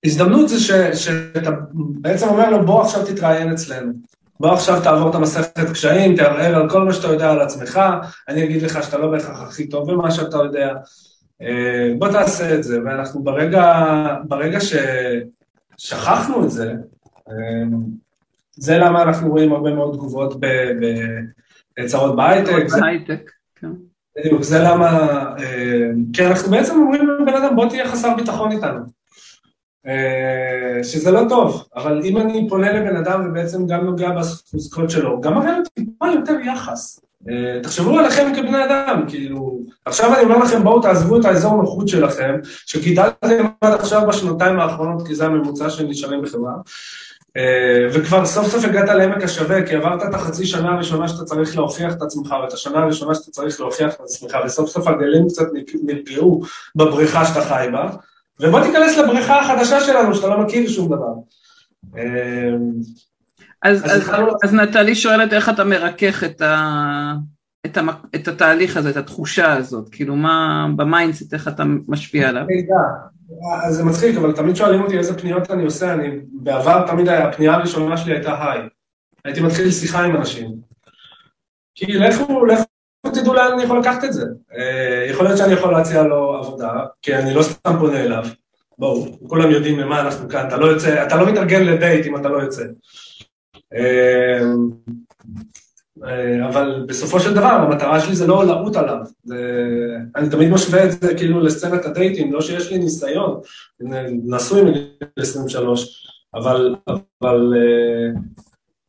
[0.06, 0.72] הזדמנות זה ש,
[1.06, 3.92] שאתה בעצם אומר לו, בוא עכשיו תתראיין אצלנו.
[4.40, 7.80] בוא עכשיו תעבור את המסכת קשיים, תערער על כל מה שאתה יודע על עצמך,
[8.28, 10.74] אני אגיד לך שאתה לא בהכרח הכי טוב במה שאתה יודע.
[11.42, 13.86] אה, בוא תעשה את זה, ואנחנו ברגע,
[14.28, 14.60] ברגע
[15.80, 16.74] ששכחנו את זה,
[17.30, 17.64] אה,
[18.58, 20.36] זה למה אנחנו רואים הרבה מאוד תגובות
[21.80, 22.66] בצרות בהייטק.
[22.80, 23.72] בהייטק, כן.
[24.18, 24.90] בדיוק, זה למה,
[25.40, 28.80] אה, כי אנחנו בעצם אומרים לבן אדם, בוא תהיה חסר ביטחון איתנו.
[30.84, 35.34] שזה לא טוב, אבל אם אני פונה לבן אדם ובעצם גם נוגע בחוזקות שלו, גם
[35.34, 37.00] מראה לו טיפה יותר יחס.
[37.30, 41.88] אה, תחשבו עליכם כבני אדם, כאילו, עכשיו אני אומר לכם, בואו תעזבו את האזור נוחות
[41.88, 46.54] שלכם, שגידלתם עד עכשיו בשנתיים האחרונות, כי זה הממוצע של נשארים בחברה,
[47.38, 51.58] אה, וכבר סוף סוף הגעת לעמק השווה, כי עברת את החצי שנה הראשונה שאתה צריך
[51.58, 55.48] להוכיח את עצמך, ואת השנה הראשונה שאתה צריך להוכיח את עצמך, וסוף סוף הגלים קצת
[55.84, 56.42] נפגעו
[56.76, 57.90] בבריכה שאתה חי בה,
[58.40, 61.14] ובוא תיכנס לבריכה החדשה שלנו, שאתה לא מכיר שום דבר.
[63.66, 64.10] אז, אז, אז,
[64.44, 67.14] אז נטלי שואלת איך אתה מרכך את, ה,
[67.66, 72.30] את, המ, את התהליך הזה, את התחושה הזאת, כאילו מה ב mindset, איך אתה משפיע
[72.30, 72.44] עליו?
[73.66, 77.54] אז זה מצחיק, אבל תמיד שואלים אותי איזה פניות אני עושה, אני בעבר תמיד הפנייה
[77.54, 78.62] הראשונה שלי הייתה היי.
[79.26, 80.52] הייתי מתחיל שיחה עם אנשים.
[81.76, 82.64] כי לכו, לכו
[83.14, 84.26] תדעו לאן אני יכול לקחת את זה.
[84.58, 88.26] אה, יכול להיות שאני יכול להציע לו עבודה, כי אני לא סתם פונה אליו.
[88.78, 92.30] בואו, כולם יודעים למה אנחנו כאן, אתה לא יוצא, אתה לא מתארגן לדייט אם אתה
[92.30, 92.64] לא יוצא.
[93.74, 94.70] אמ,
[96.04, 99.38] אה, אבל בסופו של דבר המטרה שלי זה לא לעוט עליו, זה...
[100.16, 103.40] אני תמיד משווה את זה כאילו לסצנת הדייטים, לא שיש לי ניסיון,
[104.26, 104.88] נשוי מגיל
[105.20, 106.76] 23, אבל,
[107.22, 108.20] אבל, אה,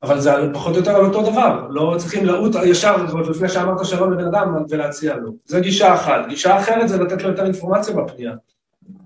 [0.02, 2.96] אבל זה פחות או יותר על אותו דבר, לא צריכים לעוט ישר
[3.30, 7.30] לפני שאמרת שלום לבן אדם ולהציע לו, זה גישה אחת, גישה אחרת זה לתת לו
[7.30, 8.32] יותר אינפורמציה בפנייה,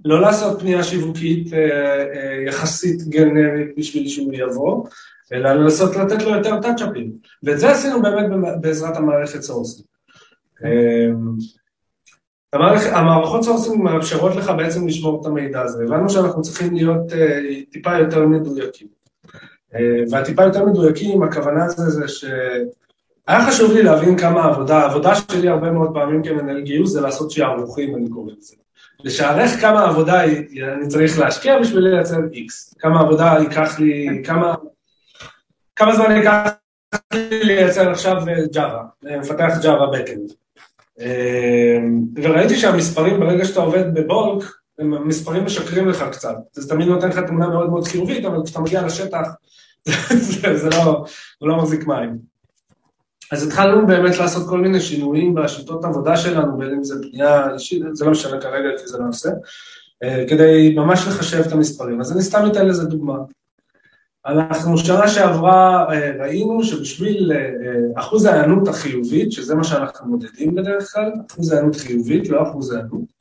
[0.04, 4.84] לא לעשות פנייה שיווקית אה, יחסית גנרית בשביל שהוא יבוא,
[5.32, 7.12] אלא לנסות לתת לו יותר touch-up ים.
[7.42, 8.24] ואת זה עשינו באמת
[8.60, 9.86] בעזרת המערכת sourcing.
[10.64, 11.36] אמ,
[12.92, 15.84] המערכות sourcing מאפשרות לך בעצם לשמור את המידע הזה.
[15.84, 17.40] הבנו שאנחנו צריכים להיות אה,
[17.72, 18.88] טיפה יותר מדויקים.
[19.74, 22.24] אה, והטיפה יותר מדויקים, הכוונה זה, זה ש...
[23.26, 27.30] היה חשוב לי להבין כמה עבודה, העבודה שלי הרבה מאוד פעמים כמנהל גיוס זה לעשות
[27.30, 28.54] שערוכים, אני קורא לזה.
[29.04, 34.54] לשערך כמה עבודה אני צריך להשקיע בשביל לייצר X, כמה עבודה ייקח לי, כמה
[35.80, 36.50] כמה זמן ייקח
[37.12, 38.16] לי לייצר עכשיו
[38.52, 40.32] ג'אווה, מפתח ג'אווה בקאנד.
[42.22, 44.44] וראיתי שהמספרים ברגע שאתה עובד בבולק,
[44.78, 46.34] הם מספרים משקרים לך קצת.
[46.52, 49.28] זה תמיד נותן לך תמונה מאוד מאוד חיובית, אבל כשאתה מגיע לשטח,
[50.54, 51.04] זה, לא,
[51.40, 52.18] לא מחזיק מים.
[53.32, 57.82] אז התחלנו באמת לעשות כל מיני שינויים בשיטות עבודה שלנו, בין אם זה בנייה אישית,
[57.92, 59.30] זה לא משנה כרגע כי זה לא נושא,
[60.02, 62.00] אה, כדי ממש לחשב את המספרים.
[62.00, 63.16] אז אני סתם אתן לזה דוגמה.
[64.26, 70.54] אנחנו שנה שעברה אה, ראינו שבשביל אה, אה, אחוז ההיענות החיובית, שזה מה שאנחנו מודדים
[70.54, 73.20] בדרך כלל, אחוז ההיענות חיובית, לא אחוז ההיענות,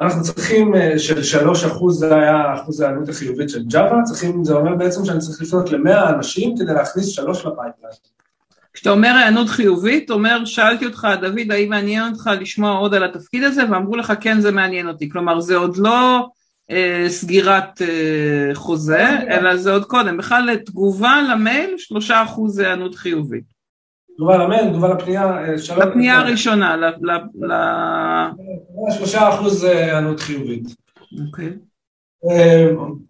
[0.00, 4.74] אנחנו צריכים, של שלוש אחוז זה היה אחוז ההיענות החיובית של Java, צריכים, זה אומר
[4.74, 7.94] בעצם שאני צריך לפנות למאה אנשים כדי להכניס שלוש ל pipeline.
[8.72, 13.42] כשאתה אומר היענות חיובית, אומר, שאלתי אותך, דוד, האם מעניין אותך לשמוע עוד על התפקיד
[13.42, 15.10] הזה, ואמרו לך, כן, זה מעניין אותי.
[15.10, 16.26] כלומר, זה עוד לא...
[16.70, 23.44] אה, סגירת אה, חוזה, אלא זה עוד קודם, בכלל תגובה למייל, שלושה אחוז היענות חיובית.
[24.16, 25.80] תגובה למייל, תגובה לפנייה, אה, שלום.
[25.80, 27.52] לפנייה הראשונה, ל...
[28.90, 30.64] שלושה אחוז היענות חיובית.
[31.26, 31.52] אוקיי.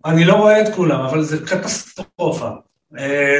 [0.04, 2.50] אני לא רואה את כולם, אבל זה קטסטרופה.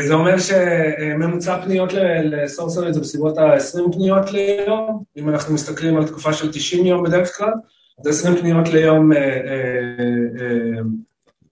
[0.07, 1.93] זה אומר שממוצע פניות
[2.25, 7.37] לסורסרית זה בסביבות ה-20 פניות ליום, אם אנחנו מסתכלים על תקופה של 90 יום בדרך
[7.37, 7.53] כלל.
[8.03, 9.25] זה 20 פניות ליום אה, אה,
[10.41, 10.83] אה,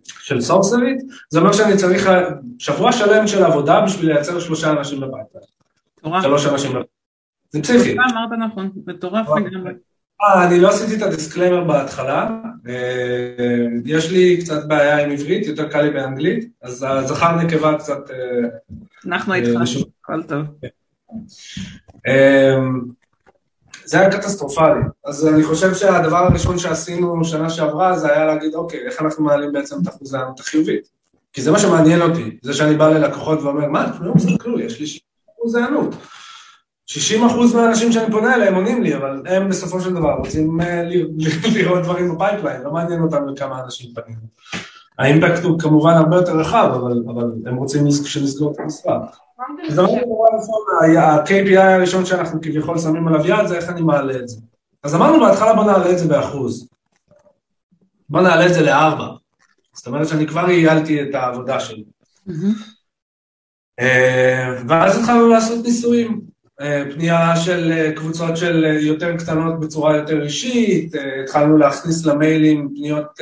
[0.07, 0.99] של סורסרית,
[1.31, 2.09] זה אומר שאני צריך
[2.59, 5.27] שבוע שלם של עבודה בשביל לייצר שלושה אנשים בבית.
[6.23, 6.87] שלוש אנשים בבית.
[7.51, 7.93] זה פסיכי.
[7.93, 9.73] אמרת נכון, מטורף לגמרי.
[10.45, 12.41] אני לא עשיתי את ה disclaimer בהתחלה,
[13.85, 18.11] יש לי קצת בעיה עם עברית, יותר קל לי באנגלית, אז הזכר נקבה קצת...
[19.07, 19.51] אנחנו איתך,
[20.05, 20.45] הכל טוב.
[23.88, 24.81] זה היה קטסטרופלי.
[25.05, 29.53] אז אני חושב שהדבר הראשון שעשינו שנה שעברה זה היה להגיד, אוקיי, איך אנחנו מעלים
[29.53, 30.88] בעצם את אחוז הענות החיובית?
[31.33, 34.81] כי זה מה שמעניין אותי, זה שאני בא ללקוחות ואומר, מה, אתם לא מסתכלו, יש
[34.81, 35.01] לי 60
[35.38, 35.94] אחוז הענות.
[36.87, 40.83] 60 אחוז מהאנשים שאני פונה אליהם עונים לי, אבל הם בסופו של דבר רוצים אה,
[41.55, 44.20] לראות דברים ב pipeline, לא מעניין אותם לכמה אנשים פנינו.
[44.99, 49.01] ה impact הוא כמובן הרבה יותר רחב, אבל, אבל הם רוצים לסגור את המשרה.
[49.69, 53.81] אז אמרנו דבר ראשון, ה KPI הראשון שאנחנו כביכול שמים עליו יד זה איך אני
[53.83, 54.41] מעלה את זה.
[54.83, 56.69] אז אמרנו בהתחלה בוא נעלה את זה באחוז.
[58.09, 59.07] בוא נעלה את זה לארבע.
[59.75, 61.85] זאת אומרת שאני כבר ייעלתי את העבודה שלי.
[63.81, 66.21] אה, ואז התחלנו לעשות ניסויים,
[66.61, 70.93] אה, פנייה של אה, קבוצות של יותר קטנות בצורה יותר אישית,
[71.25, 73.21] התחלנו להכניס למיילים פניות,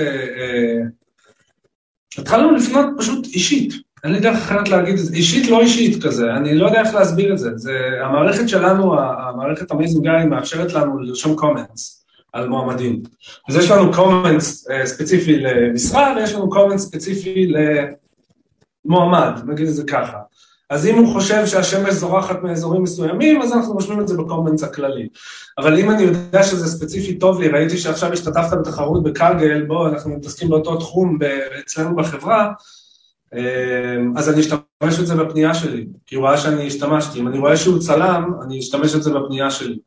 [2.19, 6.33] התחלנו לפנות פשוט אישית, אין לי דרך אחרת להגיד את זה, אישית לא אישית כזה,
[6.33, 10.73] אני לא יודע איך להסביר את זה, זה המערכת שלנו, המערכת ה Amazing Hiring מאפשרת
[10.73, 13.03] לנו לרשום comments על מועמדים.
[13.49, 17.53] אז יש לנו קומנטס ספציפי למשרה ויש לנו קומנטס ספציפי
[18.85, 20.19] למועמד, נגיד את זה ככה.
[20.71, 25.09] אז אם הוא חושב שהשמש זורחת מאזורים מסוימים, אז אנחנו רושמים את זה בקומנס הכללי.
[25.59, 30.11] אבל אם אני יודע שזה ספציפי טוב לי, ראיתי שעכשיו השתתפת בתחרות בקאגל, בוא, אנחנו
[30.11, 31.19] מתעסקים באותו תחום
[31.61, 32.53] אצלנו בחברה, אה,
[34.17, 37.21] אז אני אשתמש את זה בפנייה שלי, כי הוא ראה שאני השתמשתי.
[37.21, 39.79] אם אני רואה שהוא צלם, אני אשתמש את זה בפנייה שלי.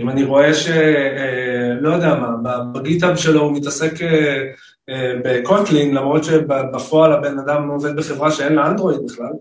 [0.00, 0.68] אם אני רואה ש...
[0.68, 7.96] אה, לא יודע מה, בגיטאב שלו הוא מתעסק אה, בקוטלין, למרות שבפועל הבן אדם עובד
[7.96, 9.32] בחברה שאין לה אנדרואיד בכלל,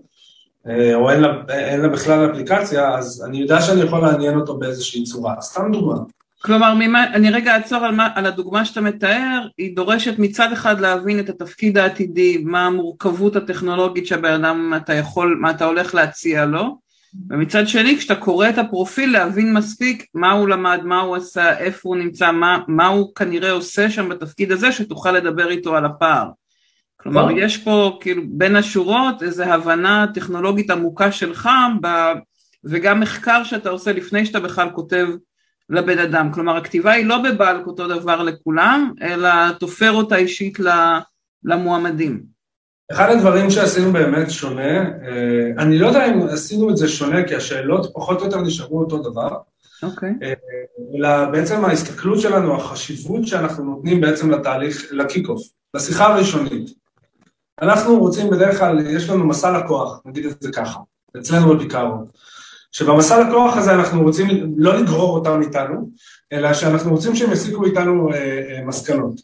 [0.68, 4.58] אה, או אין לה, אין לה בכלל אפליקציה, אז אני יודע שאני יכול לעניין אותו
[4.58, 5.36] באיזושהי צורה.
[5.42, 6.00] סתם דוגמה.
[6.46, 10.80] כלומר, ממה, אני רגע אעצור על, מה, על הדוגמה שאתה מתאר, היא דורשת מצד אחד
[10.80, 16.46] להבין את התפקיד העתידי, מה המורכבות הטכנולוגית שהבן אדם, אתה יכול, מה אתה הולך להציע
[16.46, 16.78] לו,
[17.30, 21.90] ומצד שני, כשאתה קורא את הפרופיל, להבין מספיק מה הוא למד, מה הוא עשה, איפה
[21.90, 26.30] הוא נמצא, מה, מה הוא כנראה עושה שם בתפקיד הזה, שתוכל לדבר איתו על הפער.
[26.98, 31.50] כלומר, יש פה כאילו בין השורות איזו הבנה טכנולוגית עמוקה שלך
[31.82, 31.88] ב...
[32.66, 35.08] וגם מחקר שאתה עושה לפני שאתה בכלל כותב
[35.70, 36.32] לבן אדם.
[36.32, 40.58] כלומר, הכתיבה היא לא בבלק אותו דבר לכולם, אלא תופר אותה אישית
[41.44, 42.34] למועמדים.
[42.92, 47.36] אחד הדברים שעשינו באמת שונה, אה, אני לא יודע אם עשינו את זה שונה, כי
[47.36, 49.38] השאלות פחות או יותר נשארו אותו דבר.
[49.84, 50.10] אוקיי.
[50.10, 50.26] Okay.
[50.26, 50.34] אה,
[50.98, 55.42] אלא בעצם ההסתכלות שלנו, החשיבות שאנחנו נותנים בעצם לתהליך, לקיק-אוף,
[55.74, 56.70] לשיחה הראשונית.
[57.62, 60.80] אנחנו רוצים בדרך כלל, יש לנו מסע לקוח, נגיד את זה ככה,
[61.18, 61.96] אצלנו בפיקארו,
[62.74, 65.90] שבמסע לקוח הזה אנחנו רוצים לא לגרור אותם איתנו,
[66.34, 69.22] אלא שאנחנו רוצים שהם יסיקו איתנו אה, אה, מסקנות.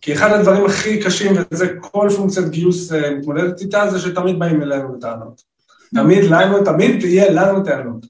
[0.00, 4.62] כי אחד הדברים הכי קשים, וזה כל פונקציית גיוס אה, מתמודדת איתה, זה שתמיד באים
[4.62, 5.42] אלינו בטענות.
[5.94, 8.06] תמיד לנו, תמיד תהיה לנו טענות.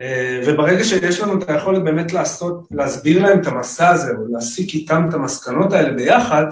[0.00, 4.74] אה, וברגע שיש לנו את היכולת באמת לעשות, להסביר להם את המסע הזה, או להסיק
[4.74, 6.44] איתם את המסקנות האלה ביחד,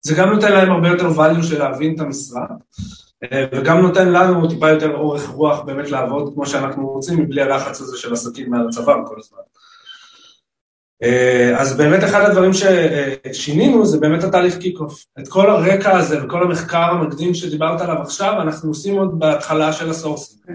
[0.00, 2.46] זה גם נותן להם הרבה יותר value של להבין את המשרה,
[3.52, 7.98] וגם נותן לנו טיפה יותר אורך רוח באמת לעבוד כמו שאנחנו רוצים, מבלי הלחץ הזה
[7.98, 9.38] של עסקים מעל הצבא כל הזמן.
[11.02, 15.04] אה, אז באמת אחד הדברים ששינינו זה באמת התהליך kick-off.
[15.20, 19.90] את כל הרקע הזה וכל המחקר המקדים שדיברת עליו עכשיו, אנחנו עושים עוד בהתחלה של
[19.90, 20.38] ה sourcing.
[20.48, 20.52] Okay.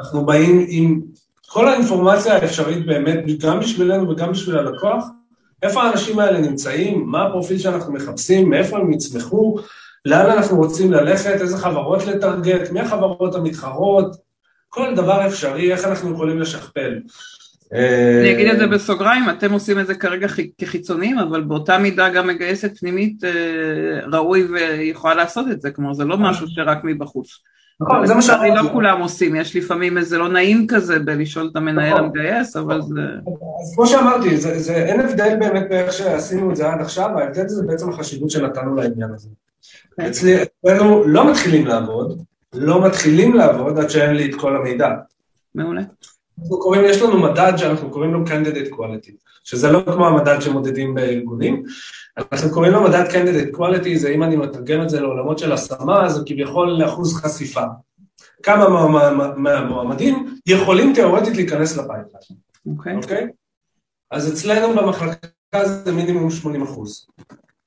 [0.00, 1.00] אנחנו באים עם
[1.48, 5.04] כל האינפורמציה האפשרית באמת, גם בשבילנו וגם בשביל הלקוח,
[5.62, 9.56] איפה האנשים האלה נמצאים, מה הפרופיל שאנחנו מחפשים, מאיפה הם יצמחו,
[10.04, 14.16] לאן אנחנו רוצים ללכת, איזה חברות לטרגט, מי החברות המתחרות,
[14.68, 16.98] כל דבר אפשרי, איך אנחנו יכולים לשכפל.
[18.22, 20.26] אני אגיד את זה בסוגריים, אתם עושים את זה כרגע
[20.58, 23.30] כחיצוניים, אבל באותה מידה גם מגייסת פנימית אה,
[24.12, 27.28] ראוי ויכולה לעשות את זה, כלומר זה לא משהו שרק מבחוץ.
[27.80, 28.50] נכון, זה מה שאמרתי.
[28.50, 32.04] לא כולם עושים, יש לפעמים איזה לא נעים כזה בלשאול את המנהל נכון.
[32.04, 33.00] המגייס, אבל זה...
[33.62, 34.28] אז כמו שאמרתי,
[34.70, 39.10] אין הבדל באמת באיך שעשינו את זה עד עכשיו, ההבדל זה בעצם החשיבות שנתנו לעניין
[39.14, 39.28] הזה.
[40.08, 42.22] אצלנו לא מתחילים לעבוד,
[42.54, 44.88] לא מתחילים לעבוד עד שאין לי את כל המידע.
[45.54, 45.82] מעולה.
[46.38, 49.12] אנחנו קוראים, יש לנו מדד שאנחנו קוראים לו candidate quality,
[49.44, 51.62] שזה לא כמו המדד שמודדים בארגונים,
[52.32, 56.08] אנחנו קוראים לו מדד candidate quality, זה אם אני מתרגם את זה לעולמות של השמה,
[56.08, 57.64] זה כביכול לאחוז חשיפה.
[58.42, 58.88] כמה
[59.36, 62.96] מהמועמדים יכולים תיאורטית להיכנס ל pipeline, אוקיי?
[62.96, 63.04] Okay.
[63.04, 63.26] Okay?
[64.10, 67.06] אז אצלנו במחלקה זה מינימום 80 אחוז.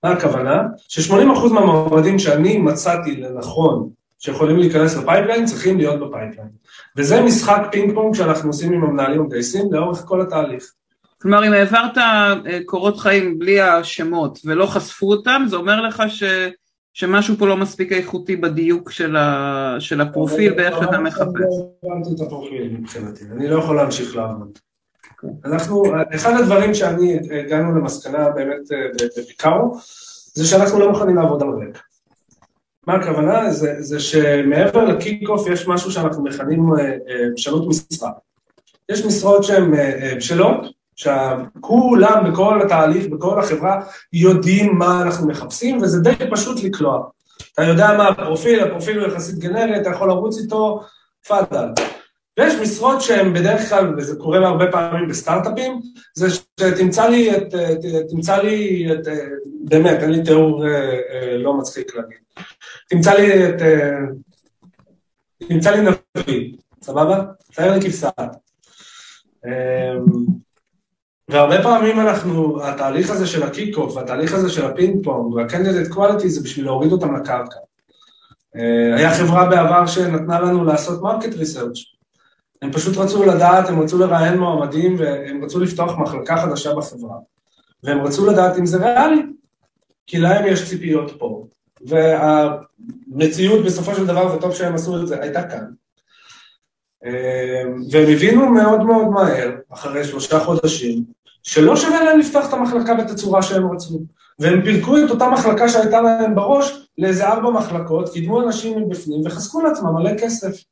[0.04, 0.64] מה הכוונה?
[0.88, 6.50] ש-80 אחוז מהמועמדים שאני מצאתי לנכון שיכולים להיכנס ל pipeline, צריכים להיות ב pipeline.
[6.98, 10.74] וזה משחק פינג פונג שאנחנו עושים עם המנהלים המגייסים לאורך כל התהליך.
[11.22, 12.34] כלומר, אם העברת אה,
[12.66, 16.24] קורות חיים בלי השמות ולא חשפו אותם, זה אומר לך ש...
[16.94, 19.76] שמשהו פה לא מספיק איכותי בדיוק של, ה...
[19.80, 21.26] של הפרופיל ואיך שאתה מחפש.
[21.26, 24.60] לא הבנתי את הפרופיל מבחינתי, אני לא יכול להמשיך לעבוד.
[25.46, 25.84] אנחנו,
[26.16, 28.78] אחד הדברים שאני הגענו למסקנה באמת אה,
[29.18, 29.78] בביקרו,
[30.34, 31.80] זה שאנחנו לא מוכנים לעבוד על רקע.
[32.88, 33.52] מה הכוונה?
[33.52, 36.70] זה, זה שמעבר לקיק-אוף יש משהו שאנחנו מכנים
[37.36, 38.12] בשלות אה, משרה.
[38.90, 39.72] יש משרות שהן
[40.18, 43.82] בשלות, שכולם בכל התהליך, בכל החברה,
[44.14, 47.04] יודעים מה אנחנו מחפשים, וזה די פשוט לקלוע.
[47.54, 50.84] אתה יודע מה הפרופיל, הפרופיל הוא יחסית גנרי, אתה יכול לרוץ איתו,
[51.22, 51.68] תפאדל.
[52.38, 55.82] ויש משרות שהן בדרך כלל, וזה קורה הרבה פעמים בסטארט-אפים,
[56.16, 57.54] זה שתמצא לי את,
[58.10, 59.08] תמצא לי את,
[59.64, 60.66] באמת, אין לי תיאור
[61.38, 62.18] לא מצחיק להגיד,
[62.90, 63.62] תמצא לי את,
[65.48, 67.24] תמצא לי נביא, סבבה?
[67.54, 68.10] תאר לי כבשה.
[71.30, 75.36] והרבה פעמים אנחנו, התהליך הזה של ה kick-off, והתהליך הזה של הפינג פונג,
[75.90, 77.60] quality זה בשביל להוריד אותם לקרקע.
[78.96, 81.97] היה חברה בעבר שנתנה לנו לעשות market research.
[82.62, 87.16] הם פשוט רצו לדעת, הם רצו לראיין מועמדים והם רצו לפתוח מחלקה חדשה בחברה.
[87.84, 89.22] והם רצו לדעת אם זה ריאלי,
[90.08, 91.48] כי להם יש ציפיות פה.
[91.82, 95.66] והמציאות בסופו של דבר, וטוב שהם עשו את זה, הייתה כאן.
[97.92, 101.04] והם הבינו מאוד מאוד מהר, אחרי שלושה חודשים,
[101.44, 104.00] שלא שווה להם לפתוח את המחלקה בתצורה שהם רצו.
[104.40, 109.62] והם פירקו את אותה מחלקה שהייתה להם בראש לאיזה ארבע מחלקות, קידמו אנשים מבפנים וחסכו
[109.62, 110.64] לעצמם מלא כסף.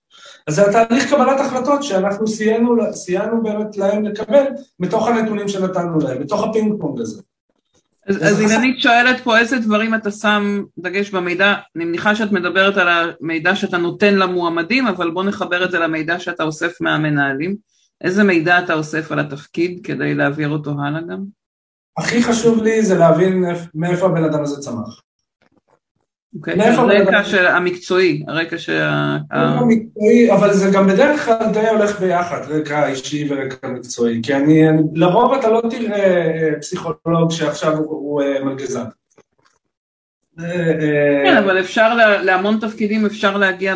[0.47, 4.43] אז זה התהליך קבלת החלטות שאנחנו סייענו, סייענו באמת להם לקבל
[4.79, 7.21] מתוך הנתונים שנתנו להם, מתוך הפינג פונג הזה.
[8.07, 12.77] אז, אז אילנית שואלת פה איזה דברים אתה שם דגש במידע, אני מניחה שאת מדברת
[12.77, 17.55] על המידע שאתה נותן למועמדים, אבל בוא נחבר את זה למידע שאתה אוסף מהמנהלים.
[18.01, 21.23] איזה מידע אתה אוסף על התפקיד כדי להעביר אותו הלאה גם?
[21.97, 23.43] הכי חשוב לי זה להבין
[23.75, 25.01] מאיפה הבן אדם הזה צמח.
[26.35, 29.17] אוקיי, הרקע של המקצועי, הרקע שה...
[29.31, 34.61] המקצועי, אבל זה גם בדרך כלל די הולך ביחד, רקע אישי ורקע מקצועי, כי אני,
[34.93, 38.85] לרוב אתה לא תראה אה, פסיכולוג שעכשיו הוא אה, מלגזן.
[40.39, 43.75] אה, כן, אבל אפשר, להמון תפקידים אפשר להגיע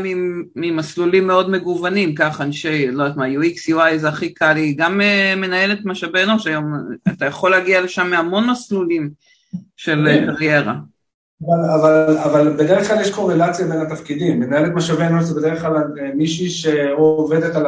[0.56, 5.02] ממסלולים מאוד מגוונים, כך אנשי, לא יודעת מה, UX, UI זה הכי קל לי, גם
[5.38, 6.74] מנהלת משאבי אנוש היום,
[7.08, 9.10] אתה יכול להגיע לשם מהמון מסלולים
[9.78, 10.36] של כן.
[10.36, 10.76] קריירה.
[11.48, 15.74] אבל, אבל, אבל בדרך כלל יש קורלציה בין התפקידים, מנהלת משאבי אנוש זה בדרך כלל
[15.74, 17.66] אה, מישהי שעובדת על,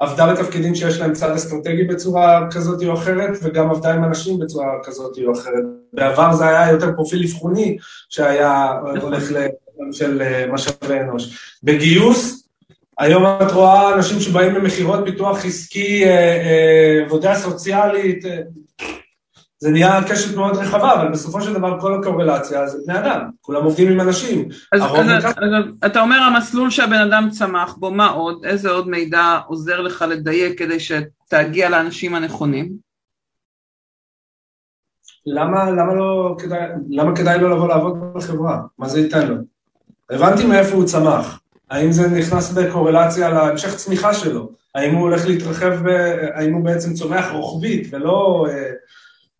[0.00, 4.66] עבדה בתפקידים שיש להם צד אסטרטגי בצורה כזאת או אחרת, וגם עבדה עם אנשים בצורה
[4.84, 5.64] כזאת או אחרת.
[5.92, 7.76] בעבר זה היה יותר פרופיל אבחוני
[8.08, 9.32] שהיה הולך
[9.92, 11.56] של אה, משאבי אנוש.
[11.62, 12.48] בגיוס,
[12.98, 18.24] היום את רואה אנשים שבאים ממכירות ביטוח עסקי, אה, עבודה סוציאלית,
[19.64, 23.64] זה נהיה קשת מאוד רחבה, אבל בסופו של דבר כל הקורלציה זה בני אדם, כולם
[23.64, 24.48] עובדים עם אנשים.
[24.72, 28.44] אז, אז, אז, אז אתה אומר המסלול שהבן אדם צמח בו, מה עוד?
[28.44, 32.72] איזה עוד מידע עוזר לך לדייק כדי שתגיע לאנשים הנכונים?
[35.26, 38.60] למה, למה לא כדאי, למה כדאי לו לבוא לעבוד בחברה?
[38.78, 39.36] מה זה ייתן לו?
[40.10, 41.40] הבנתי מאיפה הוא צמח.
[41.70, 44.52] האם זה נכנס בקורלציה להמשך צמיחה שלו?
[44.74, 45.86] האם הוא הולך להתרחב,
[46.34, 48.46] האם הוא בעצם צומח רוחבית ולא...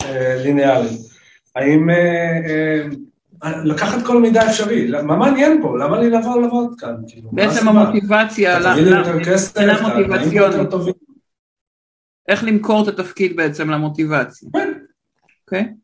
[0.05, 0.99] אה, ליניארי.
[1.57, 2.41] האם אה,
[3.45, 5.79] אה, לקחת כל מידע אפשרי, מה מעניין פה?
[5.79, 6.95] למה לי לבוא לעבוד כאן?
[7.09, 10.73] כאילו, בעצם המוטיבציה, מבחינה מוטיבציונית.
[12.29, 14.49] איך למכור את התפקיד בעצם למוטיבציה.
[14.53, 14.73] כן.
[15.45, 15.75] אוקיי?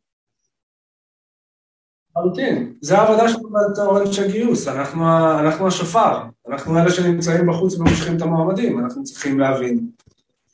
[2.17, 2.73] לחלוטין.
[2.81, 8.79] זה העבודה שלנו בתור אנשי גיוס, אנחנו השופר, אנחנו אלה שנמצאים בחוץ ומושכים את המועמדים,
[8.79, 9.87] אנחנו צריכים להבין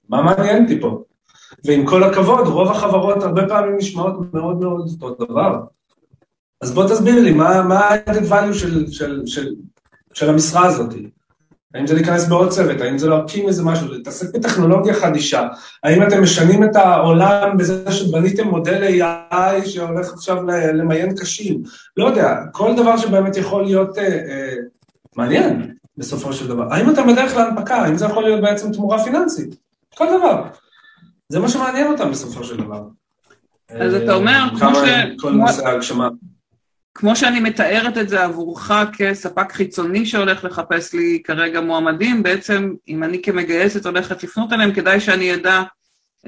[0.09, 1.03] מה מעניין אותי פה.
[1.65, 5.61] ועם כל הכבוד, רוב החברות הרבה פעמים נשמעות מאוד מאוד אותו דבר.
[6.61, 9.55] אז בוא תסביר לי, מה ה-added value של, של, של,
[10.15, 10.95] של המשרה הזאת?
[11.75, 12.81] האם זה להיכנס בעוד צוות?
[12.81, 13.93] האם זה להקים איזה משהו?
[13.93, 15.49] להתעסק בטכנולוגיה חדישה?
[15.83, 20.43] האם אתם משנים את העולם בזה שבניתם מודל AI שהולך עכשיו
[20.75, 21.63] למיין קשים?
[21.97, 24.55] לא יודע, כל דבר שבאמת יכול להיות אה, אה,
[25.17, 26.73] מעניין בסופו של דבר.
[26.73, 27.77] האם אתם בדרך להנפקה?
[27.77, 29.57] האם זה יכול להיות בעצם תמורה פיננסית?
[29.95, 30.43] כל דבר.
[31.29, 32.83] זה מה שמעניין אותם בסופו של דבר.
[33.69, 34.89] אז אתה אומר, אה, כמו ש...
[35.19, 36.09] כל נושא ההגשמה.
[36.95, 43.05] כמו שאני מתארת את זה עבורך כספק חיצוני שהולך לחפש לי כרגע מועמדים, בעצם אם
[43.05, 45.63] אני כמגייסת הולכת לפנות אליהם, כדאי שאני אדע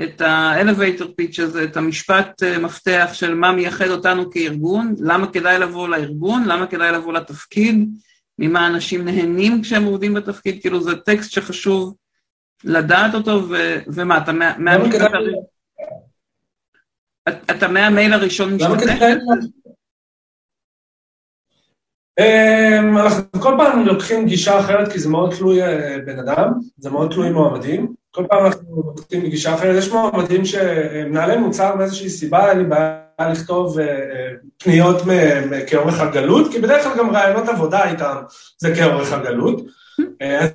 [0.02, 5.58] את ה-elevator pitch הזה, את המשפט אה, מפתח של מה מייחד אותנו כארגון, למה כדאי
[5.58, 7.88] לבוא לארגון, למה כדאי לבוא לתפקיד,
[8.38, 11.94] ממה אנשים נהנים כשהם עובדים בתפקיד, כאילו זה טקסט שחשוב
[12.64, 13.54] לדעת אותו, ו,
[13.86, 14.80] ומה, אתה מהמייל
[17.28, 18.98] אתה מהמייל הראשון משתתף?
[22.18, 26.90] אמ, אנחנו כל פעם לוקחים גישה אחרת כי זה מאוד תלוי אה, בן אדם, זה
[26.90, 27.94] מאוד תלוי מועמדים.
[28.10, 33.32] כל פעם אנחנו לוקחים גישה אחרת, יש מועמדים שמנהלי מוצר מאיזושהי סיבה, אין לי בעיה
[33.32, 35.02] לכתוב אה, אה, פניות
[35.66, 38.16] כאורך הגלות, כי בדרך כלל גם רעיונות עבודה איתם
[38.58, 39.60] זה כאורך הגלות.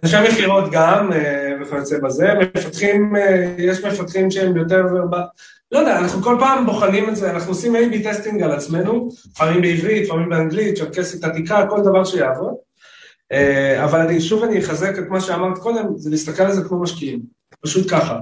[0.04, 4.84] אנשי מכירות גם, אה, וכיוצא בזה, מפתחים, אה, יש מפתחים שהם יותר,
[5.72, 9.62] לא יודע, אנחנו כל פעם בוחנים את זה, אנחנו עושים A-B טסטינג על עצמנו, לפעמים
[9.62, 12.54] בעברית, לפעמים באנגלית, צ'רקסית עתיקה, כל דבר שיעבוד,
[13.32, 16.82] אה, אבל אני, שוב אני אחזק את מה שאמרת קודם, זה להסתכל על זה כמו
[16.82, 17.20] משקיעים,
[17.62, 18.20] פשוט ככה.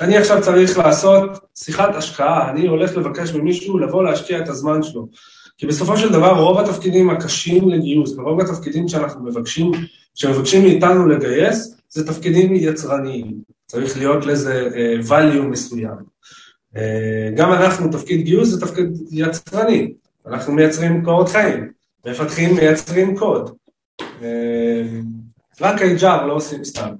[0.00, 5.08] אני עכשיו צריך לעשות שיחת השקעה, אני הולך לבקש ממישהו לבוא להשקיע את הזמן שלו.
[5.58, 9.72] כי בסופו של דבר רוב התפקידים הקשים לגיוס, ורוב התפקידים שאנחנו מבקשים,
[10.14, 13.42] שמבקשים מאיתנו לגייס, זה תפקידים יצרניים.
[13.66, 15.96] צריך להיות לזה uh, value מסוים.
[16.74, 16.78] Uh,
[17.36, 19.92] גם אנחנו, תפקיד גיוס זה תפקיד יצרני.
[20.26, 21.72] אנחנו מייצרים קורות חיים,
[22.06, 23.50] מפתחים, מייצרים קוד.
[24.00, 24.04] Uh,
[25.60, 26.90] רק HR לא עושים סתם.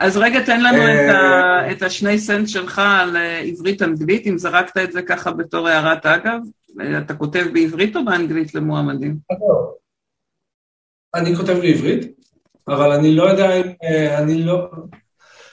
[0.00, 4.92] אז רגע, תן לנו את, ה, את השני סנט שלך על עברית-אנגלית, אם זרקת את
[4.92, 6.40] זה ככה בתור הערת אגב.
[6.98, 9.16] אתה כותב בעברית או באנגלית למועמדים?
[11.14, 12.06] אני כותב בעברית,
[12.68, 13.66] אבל אני לא יודע אם...
[14.18, 14.68] אני לא...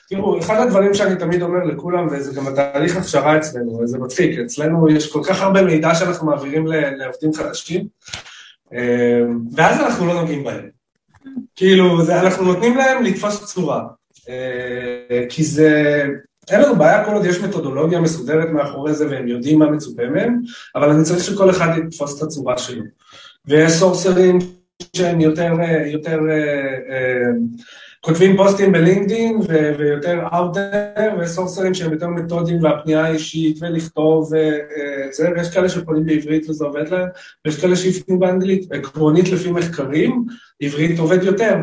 [0.10, 4.90] תראו, אחד הדברים שאני תמיד אומר לכולם, וזה גם התהליך הכשרה אצלנו, וזה מצחיק, אצלנו
[4.90, 7.88] יש כל כך הרבה מידע שאנחנו מעבירים לעובדים חדשים,
[9.52, 10.70] ואז אנחנו לא נוגעים בהם.
[11.56, 13.84] כאילו, זה, אנחנו נותנים להם לתפוס צורה.
[15.30, 16.04] כי זה...
[16.52, 20.42] אין לנו בעיה כל עוד יש מתודולוגיה מסודרת מאחורי זה והם יודעים מה מצופה מהם,
[20.76, 22.84] אבל אני צריך שכל אחד יתפוס את הצורה שלו.
[23.46, 24.40] ויש סורסרים
[24.96, 25.52] שהם יותר,
[25.86, 26.20] יותר
[28.02, 29.40] כותבים פוסטים בלינקדאין
[29.78, 36.06] ויותר out there, ויש סורסרים שהם יותר מתודיים והפנייה האישית ולכתוב וזה, ויש כאלה שפונים
[36.06, 37.08] בעברית וזה עובד להם,
[37.46, 38.72] ויש כאלה שיפנו באנגלית.
[38.72, 40.26] עקרונית לפי מחקרים,
[40.62, 41.56] עברית עובד יותר.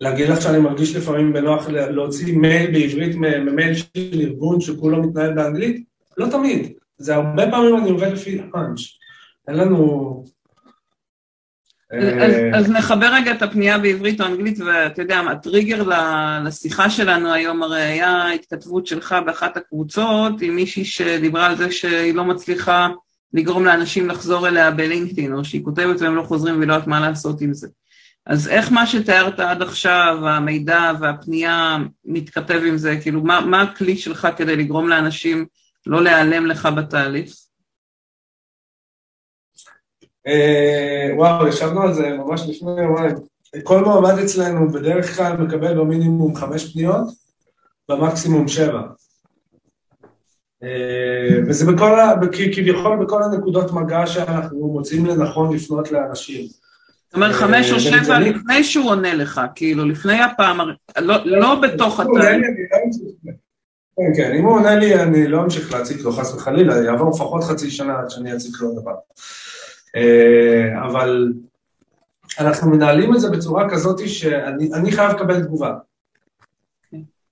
[0.00, 5.84] להגיד לך שאני מרגיש לפעמים בנוח להוציא מייל בעברית ממייל של ארגון שכולו מתנהל באנגלית?
[6.16, 6.72] לא תמיד.
[6.98, 8.80] זה הרבה פעמים אני עובד לפי פאנץ'.
[9.48, 10.24] אין לנו...
[11.92, 15.82] אז, אז נחבר רגע את הפנייה בעברית או אנגלית, ואתה יודע, הטריגר
[16.44, 22.14] לשיחה שלנו היום הרי היה התכתבות שלך באחת הקבוצות עם מישהי שדיברה על זה שהיא
[22.14, 22.88] לא מצליחה
[23.32, 27.00] לגרום לאנשים לחזור אליה בלינקדאין, או שהיא כותבת והם לא חוזרים והיא לא יודעת מה
[27.00, 27.68] לעשות עם זה.
[28.26, 32.98] אז איך מה שתיארת עד עכשיו, המידע והפנייה מתכתב עם זה?
[33.02, 35.46] כאילו, מה, מה הכלי שלך כדי לגרום לאנשים
[35.86, 37.34] לא להיעלם לך בתהליך?
[41.16, 43.16] וואו, ישבנו על זה ממש לפני יומיים.
[43.64, 47.08] כל מועמד אצלנו בדרך כלל מקבל במינימום חמש פניות,
[47.88, 48.82] במקסימום שבע.
[51.48, 51.98] וזה בכל,
[52.54, 56.48] כביכול בכל הנקודות מגע שאנחנו מוצאים לנכון לפנות לאנשים.
[57.10, 60.58] זאת אומרת, חמש או שבע לפני שהוא עונה לך, כאילו, לפני הפעם,
[61.24, 62.46] לא בתוך התהליך.
[63.96, 67.44] כן, כן, אם הוא עונה לי, אני לא אמשיך להציג לו חס וחלילה, יעבור לפחות
[67.44, 68.94] חצי שנה עד שאני אציג לו דבר.
[70.82, 71.32] אבל
[72.40, 75.74] אנחנו מנהלים את זה בצורה כזאת שאני חייב לקבל תגובה.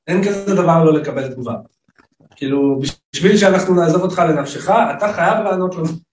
[0.07, 1.55] אין כזה דבר לא לקבל תגובה.
[2.37, 2.81] כאילו,
[3.13, 6.08] בשביל שאנחנו נעזוב אותך לנפשך, אתה חייב לענות לנו.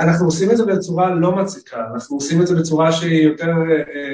[0.00, 3.52] אנחנו עושים את זה בצורה לא מציקה, אנחנו עושים את זה בצורה שהיא יותר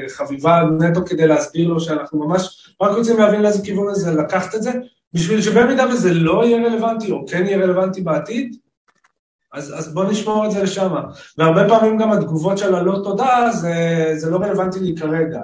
[0.09, 4.63] חביבה נטו כדי להסביר לו שאנחנו ממש רק רוצים להבין לאיזה כיוון הזה, לקחת את
[4.63, 4.71] זה,
[5.13, 8.57] בשביל שבמידה וזה לא יהיה רלוונטי או כן יהיה רלוונטי בעתיד,
[9.53, 10.95] אז, אז בוא נשמור את זה לשם.
[11.39, 13.75] והרבה פעמים גם התגובות של הלא תודה, זה,
[14.17, 15.41] זה לא רלוונטי לי כרגע.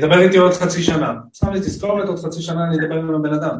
[0.00, 1.14] דבר איתי עוד חצי שנה.
[1.32, 3.56] שם לי תזכורת, עוד חצי שנה אני אדבר עם הבן אדם.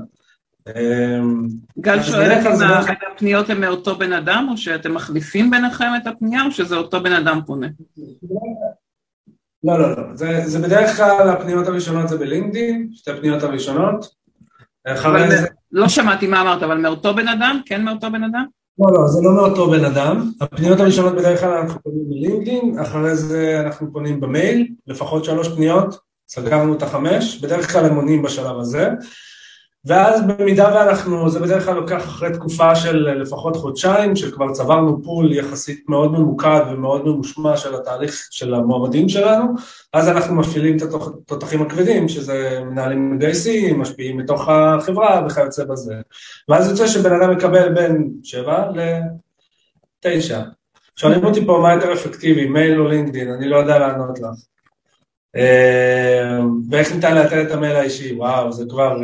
[1.79, 6.51] גל שואלת אם הפניות הן מאותו בן אדם, או שאתם מחליפים ביניכם את הפנייה, או
[6.51, 7.67] שזה אותו בן אדם פונה?
[9.65, 10.03] לא, לא, לא.
[10.15, 14.15] זה, זה בדרך כלל, הפניות הראשונות זה בלינקדאין, שתי הפניות הראשונות.
[14.87, 15.47] אחרי זה...
[15.73, 17.61] לא שמעתי מה אמרת, אבל מאותו בן אדם?
[17.67, 18.45] כן מאותו בן אדם?
[18.79, 20.31] לא, לא, זה לא מאותו בן אדם.
[20.41, 25.99] הפניות הראשונות בדרך כלל אנחנו פונים בלינקדאין, אחרי זה אנחנו פונים במייל, לפחות שלוש פניות,
[26.29, 28.91] סגרנו את החמש, בדרך כלל הם עונים בשלב הזה.
[29.87, 35.33] ואז במידה ואנחנו, זה בדרך כלל לוקח אחרי תקופה של לפחות חודשיים, שכבר צברנו פול
[35.33, 39.45] יחסית מאוד ממוקד ומאוד ממושמע של התהליך של המועמדים שלנו,
[39.93, 45.95] אז אנחנו מפעילים את התותחים הכבדים, שזה מנהלים מגייסים, משפיעים מתוך החברה וכיוצא בזה.
[46.49, 48.65] ואז יוצא שבן אדם מקבל בין שבע
[50.05, 50.41] לתשע.
[50.97, 54.27] שואלים אותי פה מה יותר אפקטיבי, מייל או לינקדאין, אני לא יודע לענות לך.
[56.71, 58.97] ואיך ניתן לאתר את המייל האישי, וואו, זה כבר...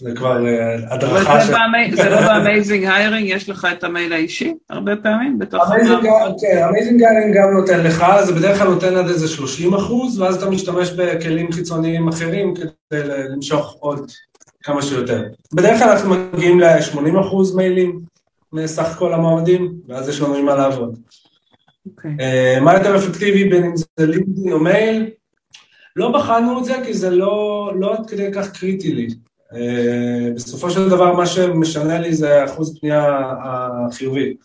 [0.00, 0.38] זה כבר
[0.90, 1.52] הדרכה של...
[1.96, 5.38] זה לא באמייזינג היירינג, יש לך את המייל האישי הרבה פעמים?
[6.40, 10.36] כן, Amazing Hiring גם נותן לך, זה בדרך כלל נותן עד איזה 30 אחוז, ואז
[10.36, 14.10] אתה משתמש בכלים חיצוניים אחרים כדי למשוך עוד
[14.62, 15.24] כמה שיותר.
[15.54, 18.00] בדרך כלל אנחנו מגיעים ל-80 אחוז מיילים
[18.52, 20.98] מסך כל המועמדים, ואז יש לנו עם מה לעבוד.
[22.60, 25.10] מה יותר אפקטיבי בין אם זה לינקדאין או מייל?
[25.96, 29.08] לא בחנו את זה כי זה לא עד כדי כך קריטי לי.
[30.34, 33.32] בסופו של דבר מה שמשנה לי זה אחוז פנייה
[33.88, 34.36] החיובי.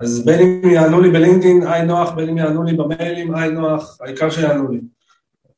[0.00, 3.98] אז בין אם יענו לי בלינקדאין, היי נוח, בין אם יענו לי במיילים, היי נוח,
[4.00, 4.80] העיקר שיענו לי.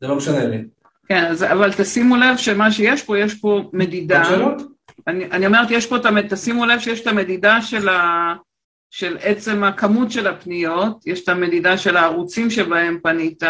[0.00, 0.64] זה לא משנה לי.
[1.08, 4.22] כן, אז, אבל תשימו לב שמה שיש פה, יש פה מדידה.
[5.06, 5.96] אני, אני אומרת, יש פה.
[6.28, 8.34] תשימו לב שיש את המדידה של, ה,
[8.90, 13.42] של עצם הכמות של הפניות, יש את המדידה של הערוצים שבהם פנית,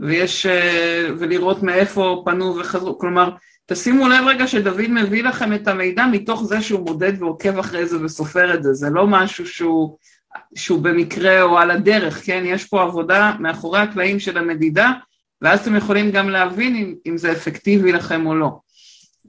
[0.00, 3.30] ויש, אה, ולראות מאיפה פנו וחזרו, כלומר,
[3.72, 8.04] תשימו לב רגע שדוד מביא לכם את המידע מתוך זה שהוא מודד ועוקב אחרי זה
[8.04, 9.96] וסופר את זה, זה לא משהו שהוא,
[10.54, 12.42] שהוא במקרה או על הדרך, כן?
[12.46, 14.92] יש פה עבודה מאחורי הקלעים של המדידה,
[15.42, 18.58] ואז אתם יכולים גם להבין אם, אם זה אפקטיבי לכם או לא.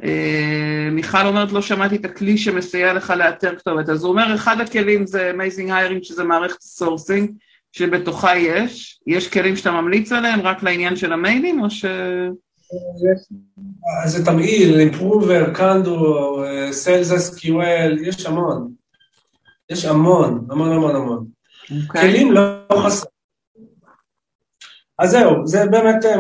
[0.04, 3.90] אה, מיכל אומרת, לא שמעתי את הכלי שמסייע לך לאתר כתובת.
[3.90, 7.32] אז הוא אומר, אחד הכלים זה Amazing Hiring, שזה מערכת sourcing,
[7.72, 9.00] שבתוכה יש.
[9.08, 11.86] יש כלים שאתה ממליץ עליהם רק לעניין של המיילים, או ש...
[14.06, 16.38] זה תמהיל, אימפרובר, קנדו,
[16.72, 18.72] סיילס SQL, יש המון.
[19.70, 21.26] יש המון, המון המון המון.
[21.64, 21.74] Okay.
[21.88, 22.02] אוקיי.
[22.02, 22.42] כלים לא
[22.86, 23.06] חסר.
[25.00, 26.16] אז זהו, זה באמת, אה,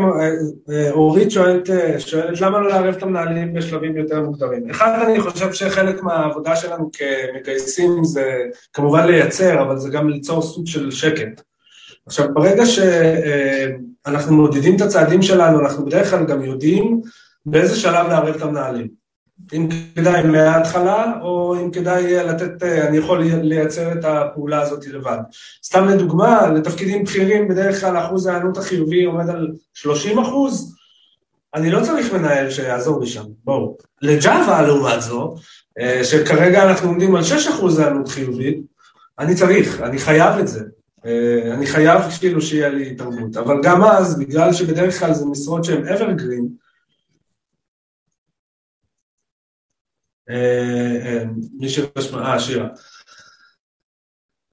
[0.70, 4.70] אה, אורית שואלת, אה, שואלת למה לא לערב את המנהלים בשלבים יותר מוקדמים.
[4.70, 8.44] אחד, אני חושב שחלק מהעבודה שלנו כמגייסים זה
[8.74, 11.42] כמובן לייצר, אבל זה גם ליצור סוג של שקט.
[12.06, 12.64] עכשיו, ברגע
[14.08, 17.02] שאנחנו מודדים את הצעדים שלנו, אנחנו בדרך כלל גם יודעים
[17.46, 19.02] באיזה שלב לערב את המנהלים.
[19.54, 25.18] אם כדאי מההתחלה, או אם כדאי לתת, אני יכול לייצר את הפעולה הזאת לבד.
[25.66, 30.76] סתם לדוגמה, לתפקידים בכירים, בדרך כלל אחוז ההיענות החיובי עומד על 30 אחוז,
[31.56, 33.78] אני לא צריך מנהל שיעזור לי שם, בואו.
[34.02, 35.36] לג'אווה, לעומת זו,
[35.80, 38.60] אה, שכרגע אנחנו עומדים על 6 אחוז היענות חיובית,
[39.20, 40.64] אני צריך, אני חייב את זה.
[41.06, 45.64] אה, אני חייב כאילו שיהיה לי תרבות, אבל גם אז, בגלל שבדרך כלל זה משרות
[45.64, 46.62] שהן evergreen,
[50.32, 51.24] אה, אה,
[51.60, 52.68] מי שרשמה, אה, שירה.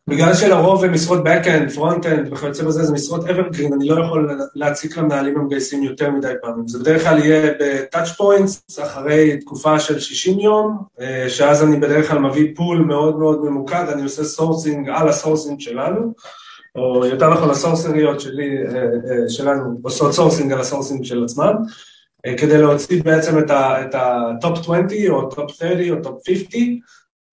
[0.06, 4.96] בגלל שלרוב הם משרות backend, frontend וכיוצא בזה, זה משרות evergreen, אני לא יכול להציק
[4.96, 6.68] למנהלים המגייסים יותר מדי פעמים.
[6.68, 10.84] זה בדרך כלל יהיה ב-touch points, אחרי תקופה של 60 יום,
[11.28, 15.60] שאז אני בדרך כלל מביא pool מאוד מאוד ממוקד, אני עושה sourcing על ה sourcing
[15.60, 16.14] שלנו,
[16.78, 18.56] או יותר נכון הסורסינגיות שלי,
[19.28, 21.54] שלנו עושות sourcing על ה sourcing של עצמם.
[22.26, 26.78] אה, כדי להוציא בעצם את ה-top 20 או top 30 או top 50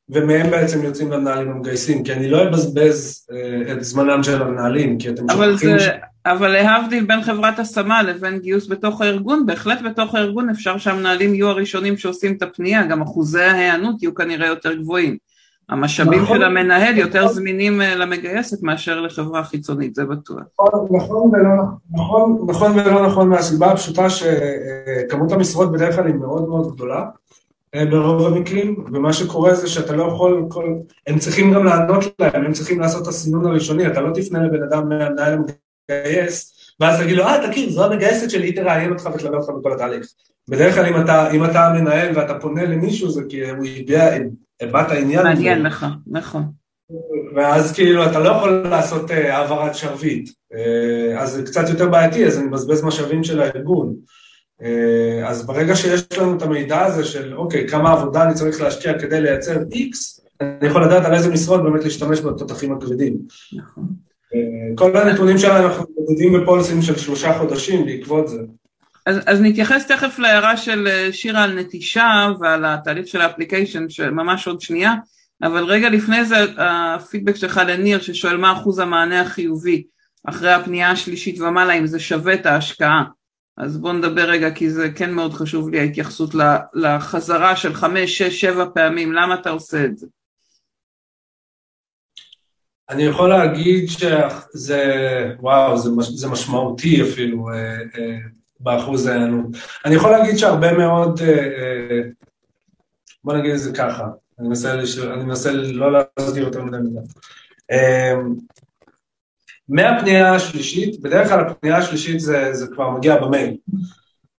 [0.09, 5.09] ומהם בעצם יוצאים למנהלים המגייסים, כי אני לא אבזבז אה, את זמנם של המנהלים, כי
[5.09, 5.83] אתם שוכחים ש...
[6.25, 11.47] אבל להבדיל בין חברת השמה לבין גיוס בתוך הארגון, בהחלט בתוך הארגון אפשר שהמנהלים יהיו
[11.47, 15.17] הראשונים שעושים את הפנייה, גם אחוזי ההיענות יהיו כנראה יותר גבוהים.
[15.69, 20.43] המשאבים נכון, של המנהל יותר נכון, זמינים אה, למגייסת מאשר לחברה חיצונית, זה בטוח.
[20.59, 26.49] נכון, נכון ולא נכון, נכון ולא נכון מהסיבה הפשוטה שכמות המשרות בדרך כלל היא מאוד
[26.49, 27.05] מאוד גדולה
[27.75, 30.75] אה, ברוב המקרים, ומה שקורה זה שאתה לא יכול, כל,
[31.07, 34.63] הם צריכים גם לענות להם, הם צריכים לעשות את הסינון הראשוני, אתה לא תפנה לבן
[34.63, 35.37] אדם מהמנהל
[35.89, 39.73] המגייס, ואז תגיד לו, אה, תכיר, זו המגייסת שלי, היא תראיין אותך ותלווה אותך בכל
[39.73, 40.07] התהליך.
[40.49, 44.17] בדרך כלל אם אתה, אם אתה המנהל ואתה פונה למישהו, זה כי הוא יודע,
[44.61, 45.23] הבעת העניין.
[45.23, 46.43] מעניין לך, נכון.
[47.35, 52.25] ואז כאילו אתה לא יכול לעשות uh, העברת שרביט, uh, אז זה קצת יותר בעייתי,
[52.25, 53.95] אז אני מבזבז משאבים של הארגון.
[54.61, 54.65] Uh,
[55.25, 59.21] אז ברגע שיש לנו את המידע הזה של אוקיי, כמה עבודה אני צריך להשקיע כדי
[59.21, 63.17] לייצר X, אני יכול לדעת על איזה משרות באמת להשתמש בתותחים הכבדים.
[63.53, 63.83] נכון.
[64.33, 68.39] Uh, כל הנתונים שלנו אנחנו מתמודדים בפולסים של שלושה חודשים בעקבות זה.
[69.05, 73.89] אז, אז נתייחס תכף להערה של אה, שירה על נטישה ועל התהליך של ה application,
[73.89, 74.93] שממש עוד שנייה,
[75.43, 79.83] אבל רגע לפני זה הפידבק שלך לניר ששואל מה אחוז המענה החיובי
[80.27, 83.03] אחרי הפנייה השלישית ומעלה, אם זה שווה את ההשקעה.
[83.57, 86.35] אז בואו נדבר רגע, כי זה כן מאוד חשוב לי ההתייחסות
[86.73, 90.07] לחזרה של חמש, שש, שבע פעמים, למה אתה עושה את זה?
[92.89, 94.83] אני יכול להגיד שזה,
[95.39, 97.47] וואו, זה, זה משמעותי אפילו.
[98.67, 99.45] אה, אה, באחוז ההיענות.
[99.85, 102.01] אני יכול להגיד שהרבה מאוד, אה, אה,
[103.23, 104.07] בוא נגיד את זה ככה,
[104.39, 104.99] אני מנסה, לש...
[104.99, 106.99] אני מנסה לא להסדיר יותר מדי מדי.
[107.71, 108.13] אה,
[109.69, 113.57] מהפנייה השלישית, בדרך כלל הפנייה השלישית זה, זה כבר מגיע במייל.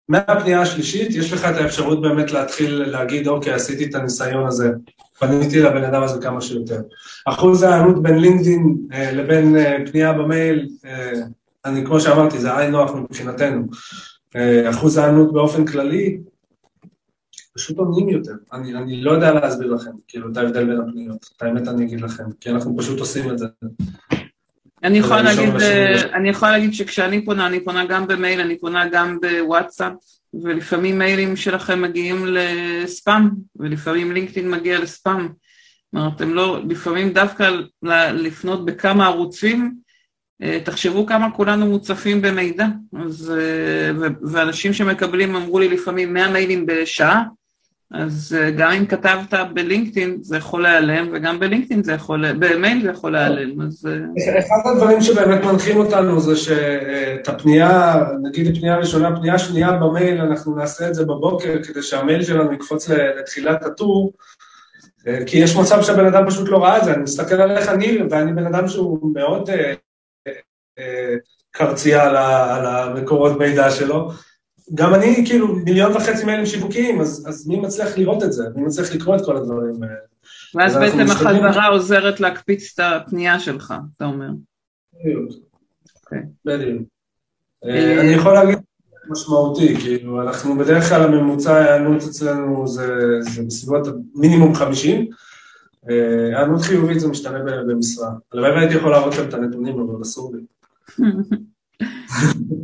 [0.10, 4.72] מהפנייה השלישית יש לך את האפשרות באמת להתחיל להגיד, אוקיי, עשיתי את הניסיון הזה,
[5.20, 6.82] פניתי לבן אדם הזה כמה שיותר.
[7.26, 9.56] אחוז ההיענות בין לינקדאין לבין
[9.92, 10.68] פנייה במייל,
[11.66, 13.64] אני, כמו שאמרתי, זה עין נוח מבחינתנו.
[14.36, 16.20] אה, אחוז הענות באופן כללי,
[17.54, 18.34] פשוט עונים יותר.
[18.54, 21.30] אני, אני לא יודע להסביר לכם, כאילו, את ההבדל בין הפניות.
[21.38, 23.46] את האמת אני אגיד לכם, כי אנחנו פשוט עושים את זה.
[24.84, 28.90] אני יכולה להגיד, אה, אני יכולה להגיד שכשאני פונה, אני פונה גם במייל, אני פונה
[28.90, 29.94] גם בוואטסאפ,
[30.44, 35.28] ולפעמים מיילים שלכם מגיעים לספאם, ולפעמים לינקדאין מגיע לספאם.
[35.92, 37.52] כלומר, אתם לא, לפעמים דווקא
[38.14, 39.76] לפנות בכמה ערוצים,
[40.64, 42.66] תחשבו כמה כולנו מוצפים במידע,
[43.06, 47.24] אז, אה, ואנשים שמקבלים אמרו לי לפעמים 100 מיילים בשעה,
[47.92, 52.90] אז אה, גם אם כתבת בלינקדאין זה יכול להיעלם, וגם בלינקדאין זה יכול, במייל זה
[52.90, 53.90] יכול להיעלם, אז...
[54.40, 60.56] אחד הדברים שבאמת מנחים אותנו זה שאת הפנייה, נגיד הפנייה הראשונה, הפנייה השנייה במייל, אנחנו
[60.56, 64.14] נעשה את זה בבוקר כדי שהמייל שלנו יקפוץ לתחילת הטור,
[65.26, 68.34] כי יש מצב שהבן אדם פשוט לא ראה את זה, אני מסתכל עליך ניר, ואני
[68.34, 69.50] בן אדם שהוא מאוד
[71.52, 72.04] קרצייה
[72.56, 74.12] על המקורות מידע שלו.
[74.74, 78.44] גם אני, כאילו, מיליון וחצי מיילים שיווקיים, אז, אז מי מצליח לראות את זה?
[78.56, 79.96] מי מצליח לקרוא את כל הדברים האלה?
[80.56, 84.30] ואז בעצם החזרה עוזרת להקפיץ את הפנייה שלך, אתה אומר.
[84.94, 85.30] בדיוק.
[86.04, 86.20] אוקיי.
[86.46, 86.82] בדיוק.
[87.66, 88.60] אה, אני יכול להגיד
[89.10, 92.88] משמעותי, כאילו, אנחנו בדרך כלל הממוצע ההיענות אצלנו זה,
[93.20, 95.08] זה בסביבות מינימום 50,
[95.90, 98.10] אה, היענות חיובית זה משתנה במשרה.
[98.32, 100.42] הלוואי והייתי יכול להראות לכם את הנתונים, אבל אסור לי.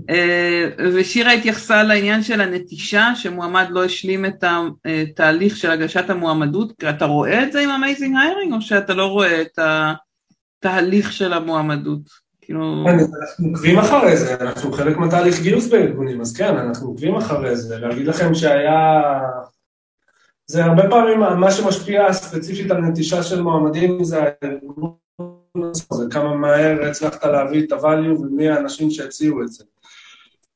[0.09, 7.05] אה, ושירה התייחסה לעניין של הנטישה, שמועמד לא השלים את התהליך של הגשת המועמדות, אתה
[7.05, 9.59] רואה את זה עם Amazing Hiring, או שאתה לא רואה את
[10.59, 12.01] התהליך של המועמדות?
[12.41, 12.85] כאילו...
[12.87, 17.79] אנחנו עוקבים אחרי זה, אנחנו חלק מהתהליך גיוס בארגונים, אז כן, אנחנו עוקבים אחרי זה,
[17.79, 19.01] להגיד לכם שהיה...
[20.45, 24.93] זה הרבה פעמים מה שמשפיע ספציפית על נטישה של מועמדים זה הארגון
[25.93, 29.63] זה כמה מהר הצלחת להביא את ה-value ומי האנשים שהציעו את זה.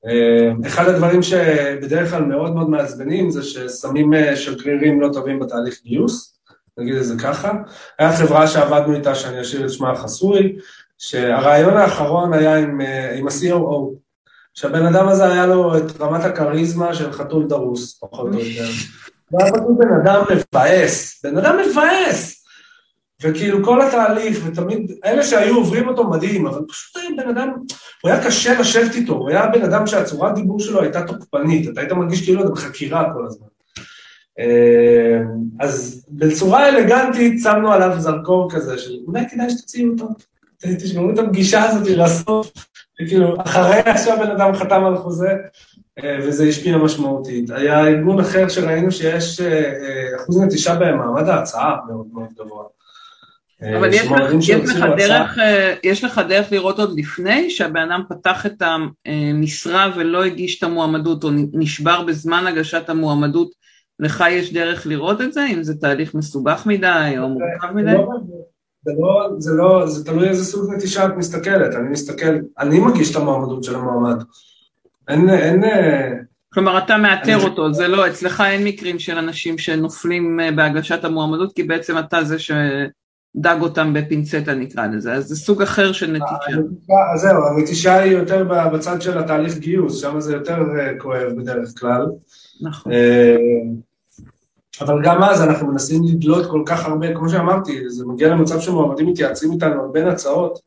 [0.08, 5.80] אה, אחד הדברים שבדרך כלל מאוד מאוד מעצבנים זה ששמים אה, שגרירים לא טובים בתהליך
[5.84, 6.38] גיוס,
[6.78, 7.51] נגיד את זה ככה.
[7.99, 10.56] היה חברה שעבדנו איתה, שאני אשאיר את שמה החסוי,
[10.97, 14.06] שהרעיון האחרון היה עם, אה, עם ה-COO,
[14.53, 18.70] שהבן אדם הזה היה לו את רמת הכריזמה של חתול דרוס, פחות או יותר.
[19.30, 22.45] הוא היה פשוט בן אדם מבאס, בן אדם מבאס.
[23.22, 27.49] וכאילו כל התהליך, ותמיד, אלה שהיו עוברים אותו מדהים, אבל פשוט היה בן אדם,
[28.03, 31.82] הוא היה קשה לשבת איתו, הוא היה בן אדם שהצורת דיבור שלו הייתה תוקפנית, אתה
[31.82, 33.47] היית מרגיש כאילו אתה בחקירה כל הזמן.
[34.39, 35.20] אה,
[35.59, 40.07] אז בצורה אלגנטית שמנו עליו זרקור כזה, של אולי כדאי שתוציאו אותו,
[40.57, 42.51] תשמעו את הפגישה הזאת לסוף,
[43.01, 45.32] וכאילו, אחרי שהבן אדם חתם על חוזה,
[46.03, 47.49] אה, וזה השפיע משמעותית.
[47.49, 52.63] היה ארגון אחר שראינו שיש אה, אחוז נטישה במעמד ההצעה מאוד מאוד גבוה.
[53.62, 55.38] אבל יש לך, יש, לך דרך,
[55.84, 58.64] יש לך דרך לראות עוד לפני שהבן אדם פתח את
[59.06, 63.51] המשרה ולא הגיש את המועמדות או נשבר בזמן הגשת המועמדות,
[63.99, 65.45] לך יש דרך לראות את זה?
[65.53, 67.91] אם זה תהליך מסובך מדי או מורכב מדי?
[67.91, 68.08] לא,
[68.86, 73.12] זה לא, זה לא, זה תלוי איזה סוג נטישה את מסתכלת, אני מסתכל, אני מגיש
[73.12, 74.24] את המועמדות של המועמד.
[75.08, 75.64] אין, אין...
[76.53, 81.56] כלומר, אתה מאתר אותו, זה לא, אצלך אין מקרים של אנשים שנופלים אה, בהגשת המועמדות,
[81.56, 82.51] כי בעצם אתה זה ש...
[83.36, 86.59] דג אותם בפינצטה נקרא לזה, אז זה סוג אחר של נטישה.
[87.13, 91.69] אז זהו, הנטישה היא יותר בצד של התהליך גיוס, שם זה יותר אה, כואב בדרך
[91.79, 92.05] כלל.
[92.61, 92.91] נכון.
[92.91, 93.36] אה,
[94.81, 99.07] אבל גם אז אנחנו מנסים לדלות כל כך הרבה, כמו שאמרתי, זה מגיע למצב שמועמדים
[99.07, 100.59] מתייעצים איתנו על בין הצעות.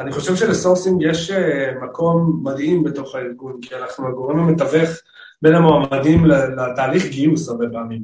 [0.00, 4.90] אני חושב של sourcing יש אה, מקום מדהים בתוך הארגון, כי אנחנו הגורם המתווך
[5.42, 8.02] בין המועמדים לתהליך גיוס הרבה פעמים.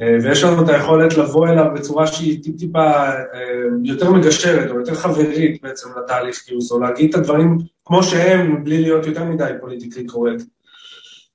[0.00, 3.40] אה, ויש לנו את היכולת לבוא אליו בצורה שהיא טיפ-טיפה אה,
[3.84, 8.82] יותר מגשרת או יותר חברית בעצם לתהליך גיוס, או להגיד את הדברים כמו שהם, בלי
[8.82, 10.42] להיות יותר מדי politically correct.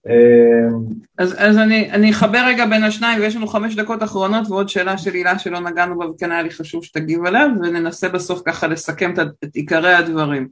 [0.07, 0.77] אה,
[1.17, 4.97] אז, אז אני, אני אחבר רגע בין השניים, ויש לנו חמש דקות אחרונות ועוד שאלה
[4.97, 9.13] של הילה שלא נגענו בה וכן היה לי חשוב שתגיב עליה, וננסה בסוף ככה לסכם
[9.13, 10.47] את, את עיקרי הדברים.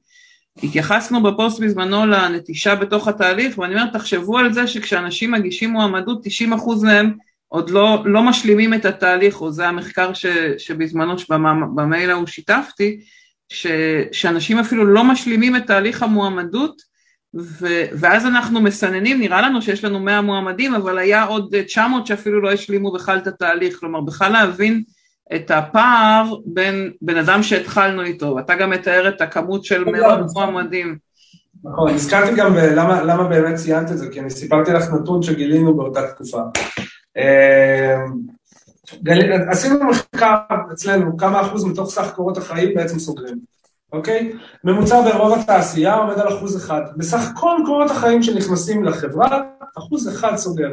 [0.63, 6.83] התייחסנו בפוסט בזמנו לנטישה בתוך התהליך, ואני אומרת, תחשבו על זה שכשאנשים מגישים מועמדות, 90%
[6.83, 7.13] מהם
[7.49, 10.25] עוד לא, לא משלימים את התהליך, או זה המחקר ש,
[10.57, 11.15] שבזמנו
[11.75, 12.99] במייל ההוא שיתפתי,
[13.49, 13.67] ש,
[14.11, 16.81] שאנשים אפילו לא משלימים את תהליך המועמדות,
[17.35, 22.41] ו, ואז אנחנו מסננים, נראה לנו שיש לנו 100 מועמדים, אבל היה עוד 900 שאפילו
[22.41, 24.83] לא השלימו בכלל את התהליך, כלומר בכלל להבין
[25.35, 30.97] את הפער בין בן אדם שהתחלנו איתו, ואתה גם מתאר את הכמות של מאות מועמדים.
[31.63, 35.77] נכון, הזכרתי גם למה, למה באמת ציינת את זה, כי אני סיפרתי לך נתון שגילינו
[35.77, 36.41] באותה תקופה.
[37.17, 38.39] אמ,
[39.49, 40.35] עשינו מחקר
[40.73, 43.37] אצלנו, כמה אחוז מתוך סך קורות החיים בעצם סוגרים,
[43.91, 44.33] אוקיי?
[44.63, 46.81] ממוצע ברוב התעשייה עומד על אחוז אחד.
[46.97, 49.41] בסך כל קורות החיים שנכנסים לחברה,
[49.77, 50.69] אחוז אחד סוגר.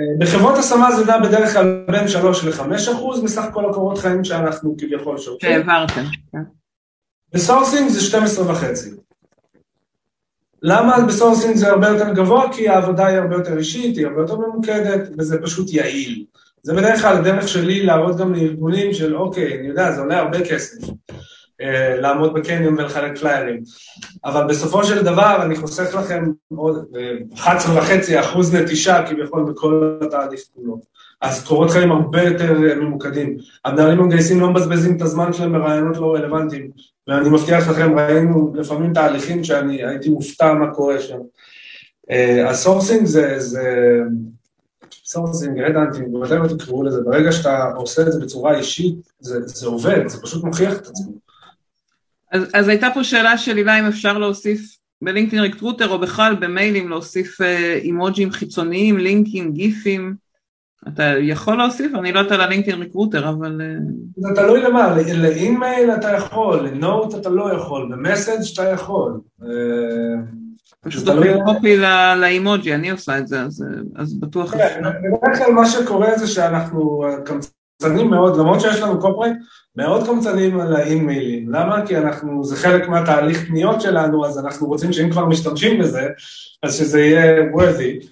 [0.00, 4.24] אה, בחברות השמה זה נע בדרך כלל בין 3 ל-5 אחוז מסך כל הקורות חיים
[4.24, 5.52] שאנחנו כביכול שוקעים.
[5.52, 6.42] שהעברתם, כן.
[7.32, 8.90] ב sourcing זה 12 וחצי.
[10.66, 12.52] למה ב sourcing זה הרבה יותר גבוה?
[12.52, 16.24] כי העבודה היא הרבה יותר אישית, היא הרבה יותר ממוקדת, וזה פשוט יעיל.
[16.62, 20.44] זה בדרך כלל הדרך שלי להראות גם לארגונים של אוקיי, אני יודע, זה עולה הרבה
[20.44, 20.88] כסף.
[21.60, 23.62] אה, לעמוד בקניון ולחלק פליירים.
[24.24, 26.24] אבל בסופו של דבר אני חוסך לכם
[26.56, 26.84] עוד
[27.34, 30.80] 11 וחצי אחוז נטישה כביכול בכל התהליך כולו.
[31.24, 33.36] אז קורות חיים הרבה יותר ממוקדים.
[33.64, 36.70] המנהלים המגייסים לא מבזבזים את הזמן שלהם בראיונות לא רלוונטיים.
[37.08, 41.18] ואני מבטיח לכם, ראינו לפעמים תהליכים שאני הייתי מופתע מה קורה שם.
[42.46, 44.00] ה sourcing זה, זה
[45.04, 50.08] sourcing, headhunting, whatever תקראו לזה, ברגע שאתה עושה את זה בצורה אישית, זה, זה עובד,
[50.08, 51.12] זה פשוט מוכיח את עצמו.
[52.32, 56.36] אז, אז הייתה פה שאלה של הילה אם אפשר להוסיף ב LinkedIn Recruiter או בכלל
[56.40, 60.23] במיילים להוסיף אה, אימוג'ים חיצוניים, לינקים, גיפים.
[60.88, 61.92] אתה יכול להוסיף?
[61.94, 63.60] אני לא יודעת על ה LinkedIn Recruiter, אבל...
[63.60, 63.76] אה,
[64.16, 69.20] זה תלוי למה, לאימייל אתה יכול, ל note אתה לא יכול, ב message אתה יכול.
[69.42, 69.48] אה,
[70.80, 71.76] פשוט תלוי copy
[72.20, 73.64] לאימוג'י, אני עושה את זה, אז,
[73.96, 74.54] אז בטוח...
[74.54, 79.34] כן, בדרך כלל מה שקורה זה שאנחנו קמצנים מאוד, למרות שיש לנו corporate,
[79.76, 81.48] מאוד קמצנים על האימיילים.
[81.48, 81.86] למה?
[81.86, 86.08] כי אנחנו, זה חלק מהתהליך קניות שלנו, אז אנחנו רוצים שאם כבר משתמשים בזה,
[86.62, 88.06] אז שזה יהיה worthy.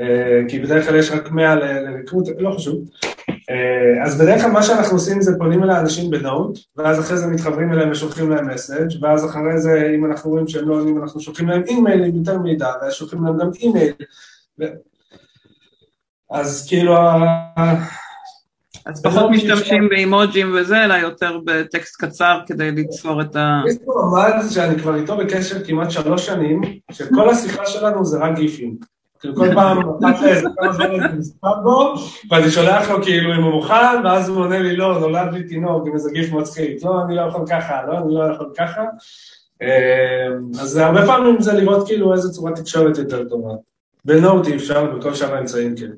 [0.00, 2.84] אה, כי בדרך כלל יש רק 100 לריקרוט, לא חשוב.
[3.50, 7.26] אה, אז בדרך כלל מה שאנחנו עושים זה פונים אל האנשים בנוט, ואז אחרי זה
[7.26, 11.20] מתחברים אליהם ושולחים להם מסאג', ואז אחרי זה, אם אנחנו רואים שהם לא עונים, אנחנו
[11.20, 13.92] שולחים להם אימייל עם יותר מידע, ואז שולחים להם גם אימייל.
[14.60, 14.64] ו...
[16.30, 16.94] אז כאילו
[18.86, 23.62] אז פחות משתמשים באימוג'ים וזה, אלא יותר בטקסט קצר כדי ליצור את ה...
[23.68, 26.60] יש פה עמד שאני כבר איתו בקשר כמעט שלוש שנים,
[26.92, 28.76] שכל השיחה שלנו זה רק גיפים.
[29.24, 31.94] כאילו כל פעם, אחת לאיזה כמה זמן אני מספר בו,
[32.30, 35.86] ואני שולח לו כאילו אם הוא מוכן, ואז הוא עונה לי לא, נולד לי תינוק
[35.86, 38.82] עם איזה גיף מצחיק, לא, אני לא יכול ככה, לא, אני לא יכול ככה.
[39.62, 39.68] אמ,
[40.60, 43.54] אז הרבה פעמים זה לראות כאילו איזה צורת תקשורת יותר טובה.
[44.04, 45.90] בנוט אי אפשר, בכל שאר האמצעים כן.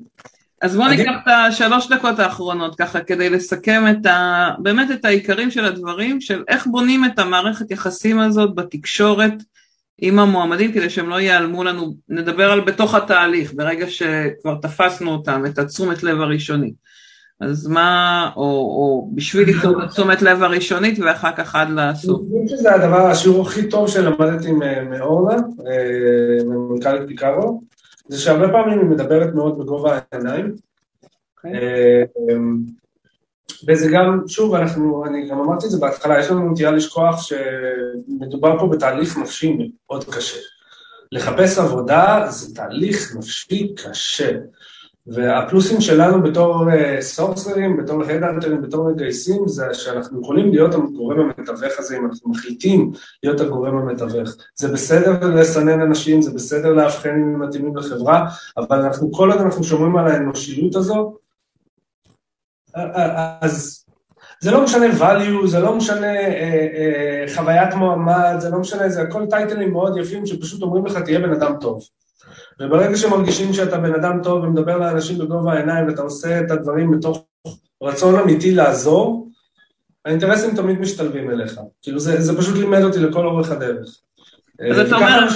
[0.61, 4.49] אז בואו ניקח את השלוש דקות האחרונות ככה כדי לסכם את ה...
[4.59, 9.33] באמת את העיקרים של הדברים של איך בונים את המערכת יחסים הזאת בתקשורת
[10.01, 15.43] עם המועמדים כדי שהם לא ייעלמו לנו, נדבר על בתוך התהליך, ברגע שכבר תפסנו אותם,
[15.45, 16.73] את התשומת לב הראשונית.
[17.41, 22.21] אז מה, או, או בשביל ליצור את תשומת לב הראשונית ואחר כך עד לסוף.
[22.21, 24.51] אני חושב שזה הדבר, השיעור הכי טוב שלמדתי
[24.89, 27.61] מאורנה, אה, ממנכ"לית פיקארו,
[28.07, 30.55] זה שהרבה פעמים היא מדברת מאוד בגובה העיניים.
[33.51, 37.21] אה, וזה גם, שוב, אנחנו, אני גם אמרתי את זה בהתחלה, יש לנו נטייה לשכוח
[37.21, 39.57] שמדובר פה בתהליך נפשי
[39.89, 40.39] מאוד קשה.
[41.11, 44.31] לחפש עבודה זה תהליך נפשי קשה.
[45.07, 46.65] והפלוסים שלנו בתור
[46.99, 52.91] סורסרים, בתור הדאנטרים, בתור מגייסים, זה שאנחנו יכולים להיות הגורם המתווך הזה, אם אנחנו מחליטים
[53.23, 54.29] להיות הגורם המתווך.
[54.55, 58.25] זה בסדר לסנן אנשים, זה בסדר לאבחן אם הם מתאימים לחברה,
[58.57, 61.17] אבל אנחנו כל עוד אנחנו שומרים על האנושיות הזו,
[63.41, 63.83] אז
[64.41, 69.01] זה לא משנה value, זה לא משנה אה, אה, חוויית מועמד, זה לא משנה, זה
[69.01, 71.83] הכל טייטלים מאוד יפים שפשוט אומרים לך תהיה בן אדם טוב.
[72.59, 77.23] וברגע שמרגישים שאתה בן אדם טוב ומדבר לאנשים בגובה העיניים ואתה עושה את הדברים מתוך
[77.83, 79.27] רצון אמיתי לעזור,
[80.05, 81.59] האינטרסים תמיד משתלבים אליך.
[81.81, 83.99] כאילו זה, זה פשוט לימד אותי לכל אורך הדרך.
[84.71, 85.27] אז אתה אומר,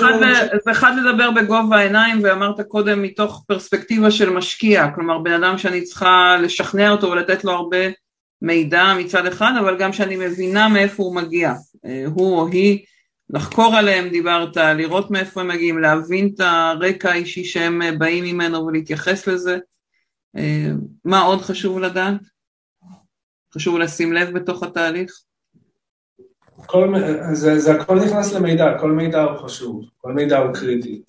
[0.72, 6.38] אחד לדבר בגובה העיניים, ואמרת קודם מתוך פרספקטיבה של משקיע, כלומר בן אדם שאני צריכה
[6.42, 7.78] לשכנע אותו ולתת לו הרבה
[8.42, 11.54] מידע מצד אחד, אבל גם שאני מבינה מאיפה הוא מגיע,
[11.86, 12.86] אה, הוא או היא,
[13.30, 18.66] לחקור עליהם דיברת, לראות מאיפה הם מגיעים, להבין את הרקע האישי שהם אה, באים ממנו
[18.66, 19.58] ולהתייחס לזה.
[20.38, 20.70] אה,
[21.06, 22.22] מה עוד חשוב לדעת?
[23.54, 25.12] חשוב לשים לב בתוך התהליך?
[26.66, 26.94] כל,
[27.34, 31.02] זה, זה הכל נכנס למידע, כל מידע הוא חשוב, כל מידע הוא קריטי.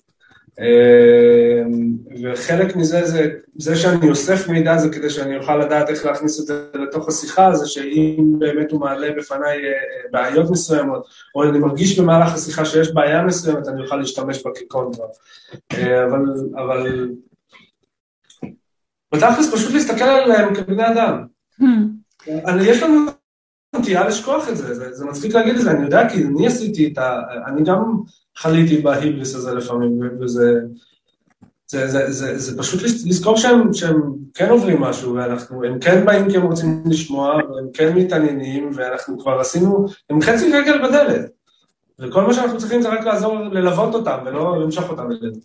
[0.59, 6.39] אמ, וחלק מזה זה, זה שאני אוסף מידע זה כדי שאני אוכל לדעת איך להכניס
[6.39, 9.71] את זה לתוך השיחה, זה שאם באמת הוא מעלה בפניי אה,
[10.11, 15.07] בעיות מסוימות, או אני מרגיש במהלך השיחה שיש בעיה מסוימת, אני אוכל להשתמש בה כקונטרה.
[15.73, 16.19] אה, אבל,
[16.55, 17.09] אבל
[19.13, 21.25] בתכלס פשוט להסתכל עליהם כבני אדם.
[21.61, 22.51] Hmm.
[22.61, 23.05] יש לנו
[23.75, 26.87] נטייה לשכוח את זה, זה, זה מצחיק להגיד את זה, אני יודע כי אני עשיתי
[26.93, 27.19] את ה...
[27.47, 27.95] אני גם
[28.35, 30.59] חליתי בהיבריס הזה לפעמים, וזה...
[31.67, 34.01] זה, זה, זה, זה פשוט לזכור שהם, שהם
[34.33, 39.19] כן עוברים משהו, ואנחנו, הם כן באים כי הם רוצים לשמוע, והם כן מתעניינים, ואנחנו
[39.19, 41.31] כבר עשינו, הם חצי רגל בדלת.
[41.99, 45.35] וכל מה שאנחנו צריכים זה רק לעזור ללוות אותם, ולא למשוך אותם אלינו.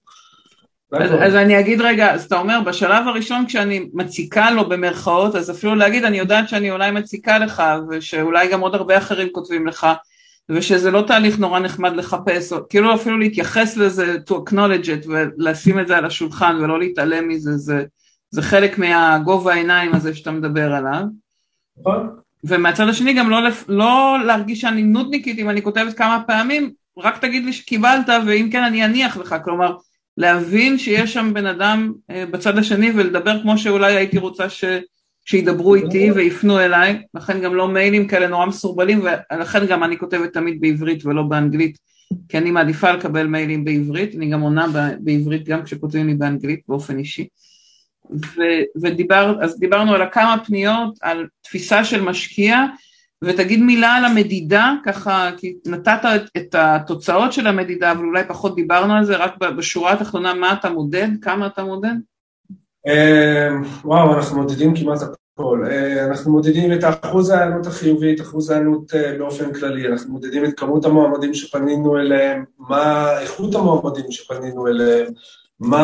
[0.92, 5.50] אז, אז אני אגיד רגע, אז אתה אומר, בשלב הראשון כשאני מציקה לו במרכאות, אז
[5.50, 9.86] אפילו להגיד, אני יודעת שאני אולי מציקה לך, ושאולי גם עוד הרבה אחרים כותבים לך,
[10.48, 15.80] ושזה לא תהליך נורא נחמד לחפש, או כאילו אפילו להתייחס לזה, to acknowledge it, ולשים
[15.80, 17.84] את זה על השולחן ולא להתעלם מזה, זה,
[18.30, 21.02] זה חלק מהגובה העיניים הזה שאתה מדבר עליו.
[21.80, 22.16] נכון.
[22.44, 27.44] ומהצד השני גם לא, לא להרגיש שאני נודניקית אם אני כותבת כמה פעמים, רק תגיד
[27.44, 29.76] לי שקיבלת ואם כן אני אניח לך, כלומר
[30.18, 34.64] להבין שיש שם בן אדם אה, בצד השני ולדבר כמו שאולי הייתי רוצה ש...
[35.24, 39.00] שידברו איתי ויפנו אליי, לכן גם לא מיילים כאלה נורא מסורבלים
[39.32, 41.78] ולכן גם אני כותבת תמיד בעברית ולא באנגלית,
[42.28, 44.66] כי אני מעדיפה לקבל מיילים בעברית, אני גם עונה
[45.00, 47.26] בעברית גם כשכותבים לי באנגלית באופן אישי.
[48.10, 52.64] ו- ודיבר, אז דיברנו על כמה פניות, על תפיסה של משקיע,
[53.24, 58.56] ותגיד מילה על המדידה, ככה, כי נתת את, את התוצאות של המדידה, אבל אולי פחות
[58.56, 61.08] דיברנו על זה, רק בשורה התחתונה, מה אתה מודד?
[61.22, 61.94] כמה אתה מודד?
[62.86, 63.48] אה,
[63.84, 65.64] וואו, אנחנו מודדים כמעט הכל.
[65.70, 70.60] אה, אנחנו מודדים את אחוז ההיענות החיובית, אחוז ההיענות אה, באופן כללי, אנחנו מודדים את
[70.60, 75.06] כמות המועמדים שפנינו אליהם, מה איכות המועמדים שפנינו אליהם,
[75.60, 75.82] מה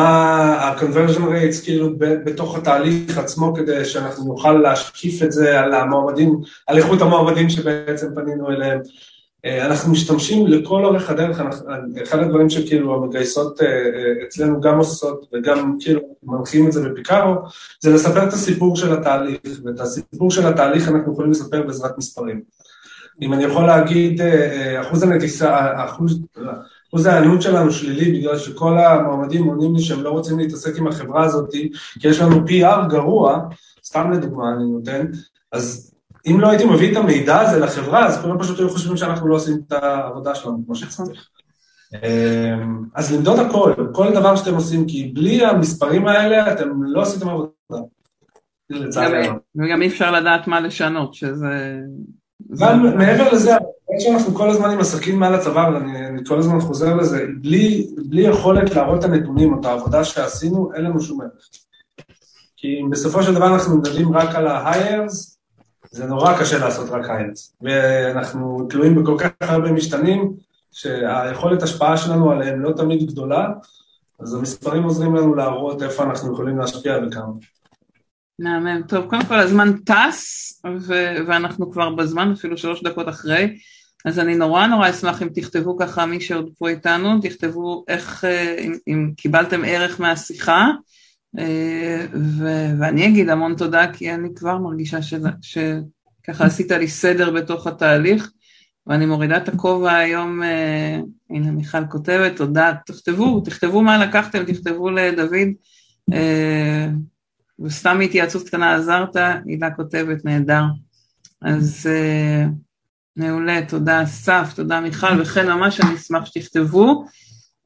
[0.53, 6.77] ה-conversion rates כאילו בתוך התהליך עצמו כדי שאנחנו נוכל להשקיף את זה על המועמדים, על
[6.77, 8.79] איכות המועמדים שבעצם פנינו אליהם.
[9.45, 11.41] אה, אנחנו משתמשים לכל אורך הדרך,
[12.03, 17.35] אחד הדברים שכאילו המגייסות אה, אה, אצלנו גם עושות וגם כאילו מנחים את זה בפיקארו,
[17.79, 22.41] זה לספר את הסיפור של התהליך, ואת הסיפור של התהליך אנחנו יכולים לספר בעזרת מספרים.
[23.21, 24.21] אם אני יכול להגיד,
[24.81, 26.19] אחוז הנטיסה, אחוז,
[26.95, 31.23] אחוז ההיענות שלנו שלילי בגלל שכל המועמדים עונים לי שהם לא רוצים להתעסק עם החברה
[31.23, 31.51] הזאת
[31.99, 33.39] כי יש לנו PR גרוע,
[33.85, 35.05] סתם לדוגמה אני נותן,
[35.51, 35.93] אז
[36.27, 39.35] אם לא הייתי מביא את המידע הזה לחברה, אז כולם פשוט היו חושבים שאנחנו לא
[39.35, 41.29] עושים את העבודה שלנו כמו שצריך.
[41.93, 47.29] אמ, אז למדוד הכל, כל דבר שאתם עושים, כי בלי המספרים האלה אתם לא עשיתם
[47.29, 47.51] עבודה.
[49.55, 51.79] וגם אי אפשר לדעת מה לשנות, שזה...
[52.95, 53.51] מעבר לזה,
[53.89, 58.21] באמת שאנחנו כל הזמן עם עסקים מעל הצוואר, ואני כל הזמן חוזר לזה, בלי, בלי
[58.21, 61.49] יכולת להראות את הנתונים או את העבודה שעשינו, אין לנו שום ערך.
[62.57, 65.35] כי בסופו של דבר אנחנו מדברים רק על ה-hires,
[65.91, 70.33] זה נורא קשה לעשות רק היילס, ואנחנו תלויים בכל כך הרבה משתנים,
[70.71, 73.47] שהיכולת השפעה שלנו עליהם לא תמיד גדולה,
[74.19, 77.33] אז המספרים עוזרים לנו להראות איפה אנחנו יכולים להשפיע וכמה.
[78.39, 78.81] מהמם.
[78.87, 83.57] טוב, קודם כל הזמן טס, ו- ואנחנו כבר בזמן, אפילו שלוש דקות אחרי,
[84.05, 88.55] אז אני נורא נורא אשמח אם תכתבו ככה, מי שעוד פה איתנו, תכתבו איך, אה,
[88.59, 90.67] אם, אם קיבלתם ערך מהשיחה,
[91.39, 97.31] אה, ו- ואני אגיד המון תודה, כי אני כבר מרגישה ש- שככה עשית לי סדר
[97.31, 98.31] בתוך התהליך,
[98.87, 104.89] ואני מורידה את הכובע היום, אה, הנה מיכל כותבת, תודה, תכתבו, תכתבו מה לקחתם, תכתבו
[104.89, 105.47] לדוד,
[106.13, 106.87] אה,
[107.59, 110.63] וסתם התייעצות קטנה עזרת, הילה כותבת, נהדר.
[111.41, 111.89] אז
[113.17, 117.05] מעולה, תודה אסף, תודה מיכל, וכן ממש אני אשמח שתכתבו.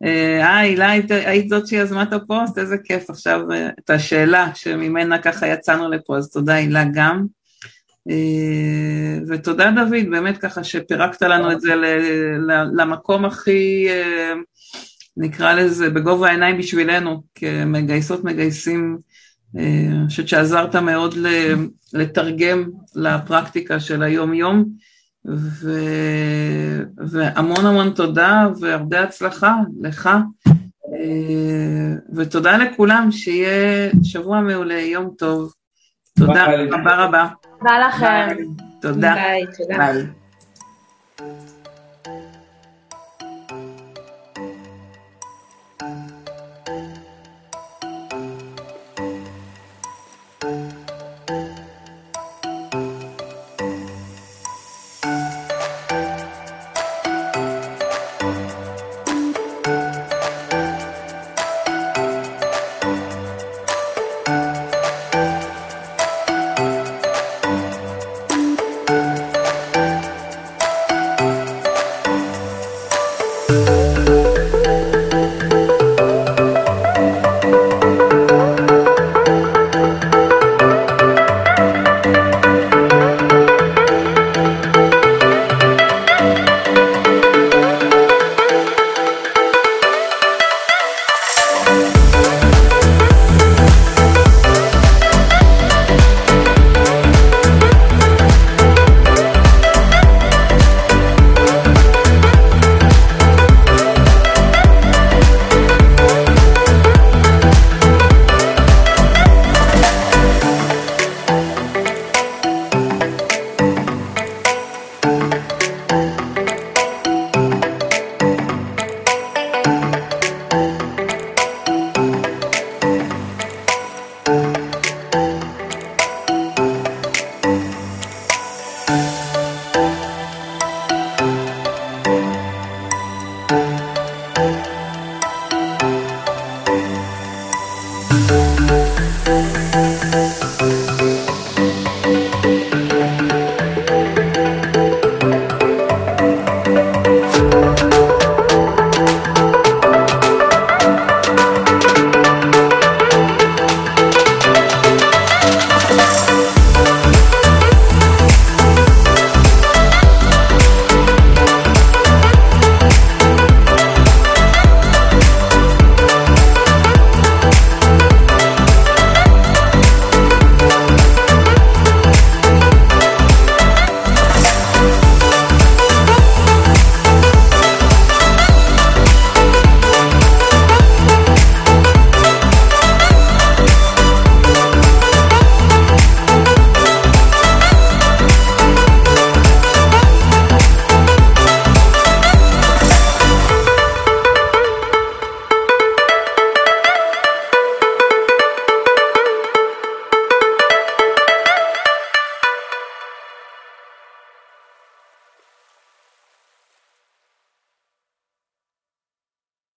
[0.03, 5.17] אה, הילה, היית, היית זאת שיזמה את הפוסט, איזה כיף עכשיו, אה, את השאלה שממנה
[5.21, 7.25] ככה יצאנו לפה, אז תודה הילה גם.
[8.09, 11.75] אה, ותודה דוד, באמת ככה שפירקת לנו את זה
[12.73, 13.87] למקום הכי,
[15.17, 18.97] נקרא לזה, בגובה העיניים בשבילנו, כמגייסות מגייסים,
[19.55, 21.15] אני חושבת שעזרת מאוד
[21.93, 24.65] לתרגם לפרקטיקה של היום-יום.
[25.35, 25.71] ו...
[26.97, 30.09] והמון המון תודה והרבה הצלחה לך,
[30.93, 35.53] אה, ותודה לכולם, שיהיה שבוע מעולה, יום טוב.
[36.17, 37.27] תודה רבה רבה.
[37.59, 38.35] תודה לכם.
[38.81, 39.13] תודה.
[39.13, 39.77] ביי, תודה.
[39.77, 40.05] ביי.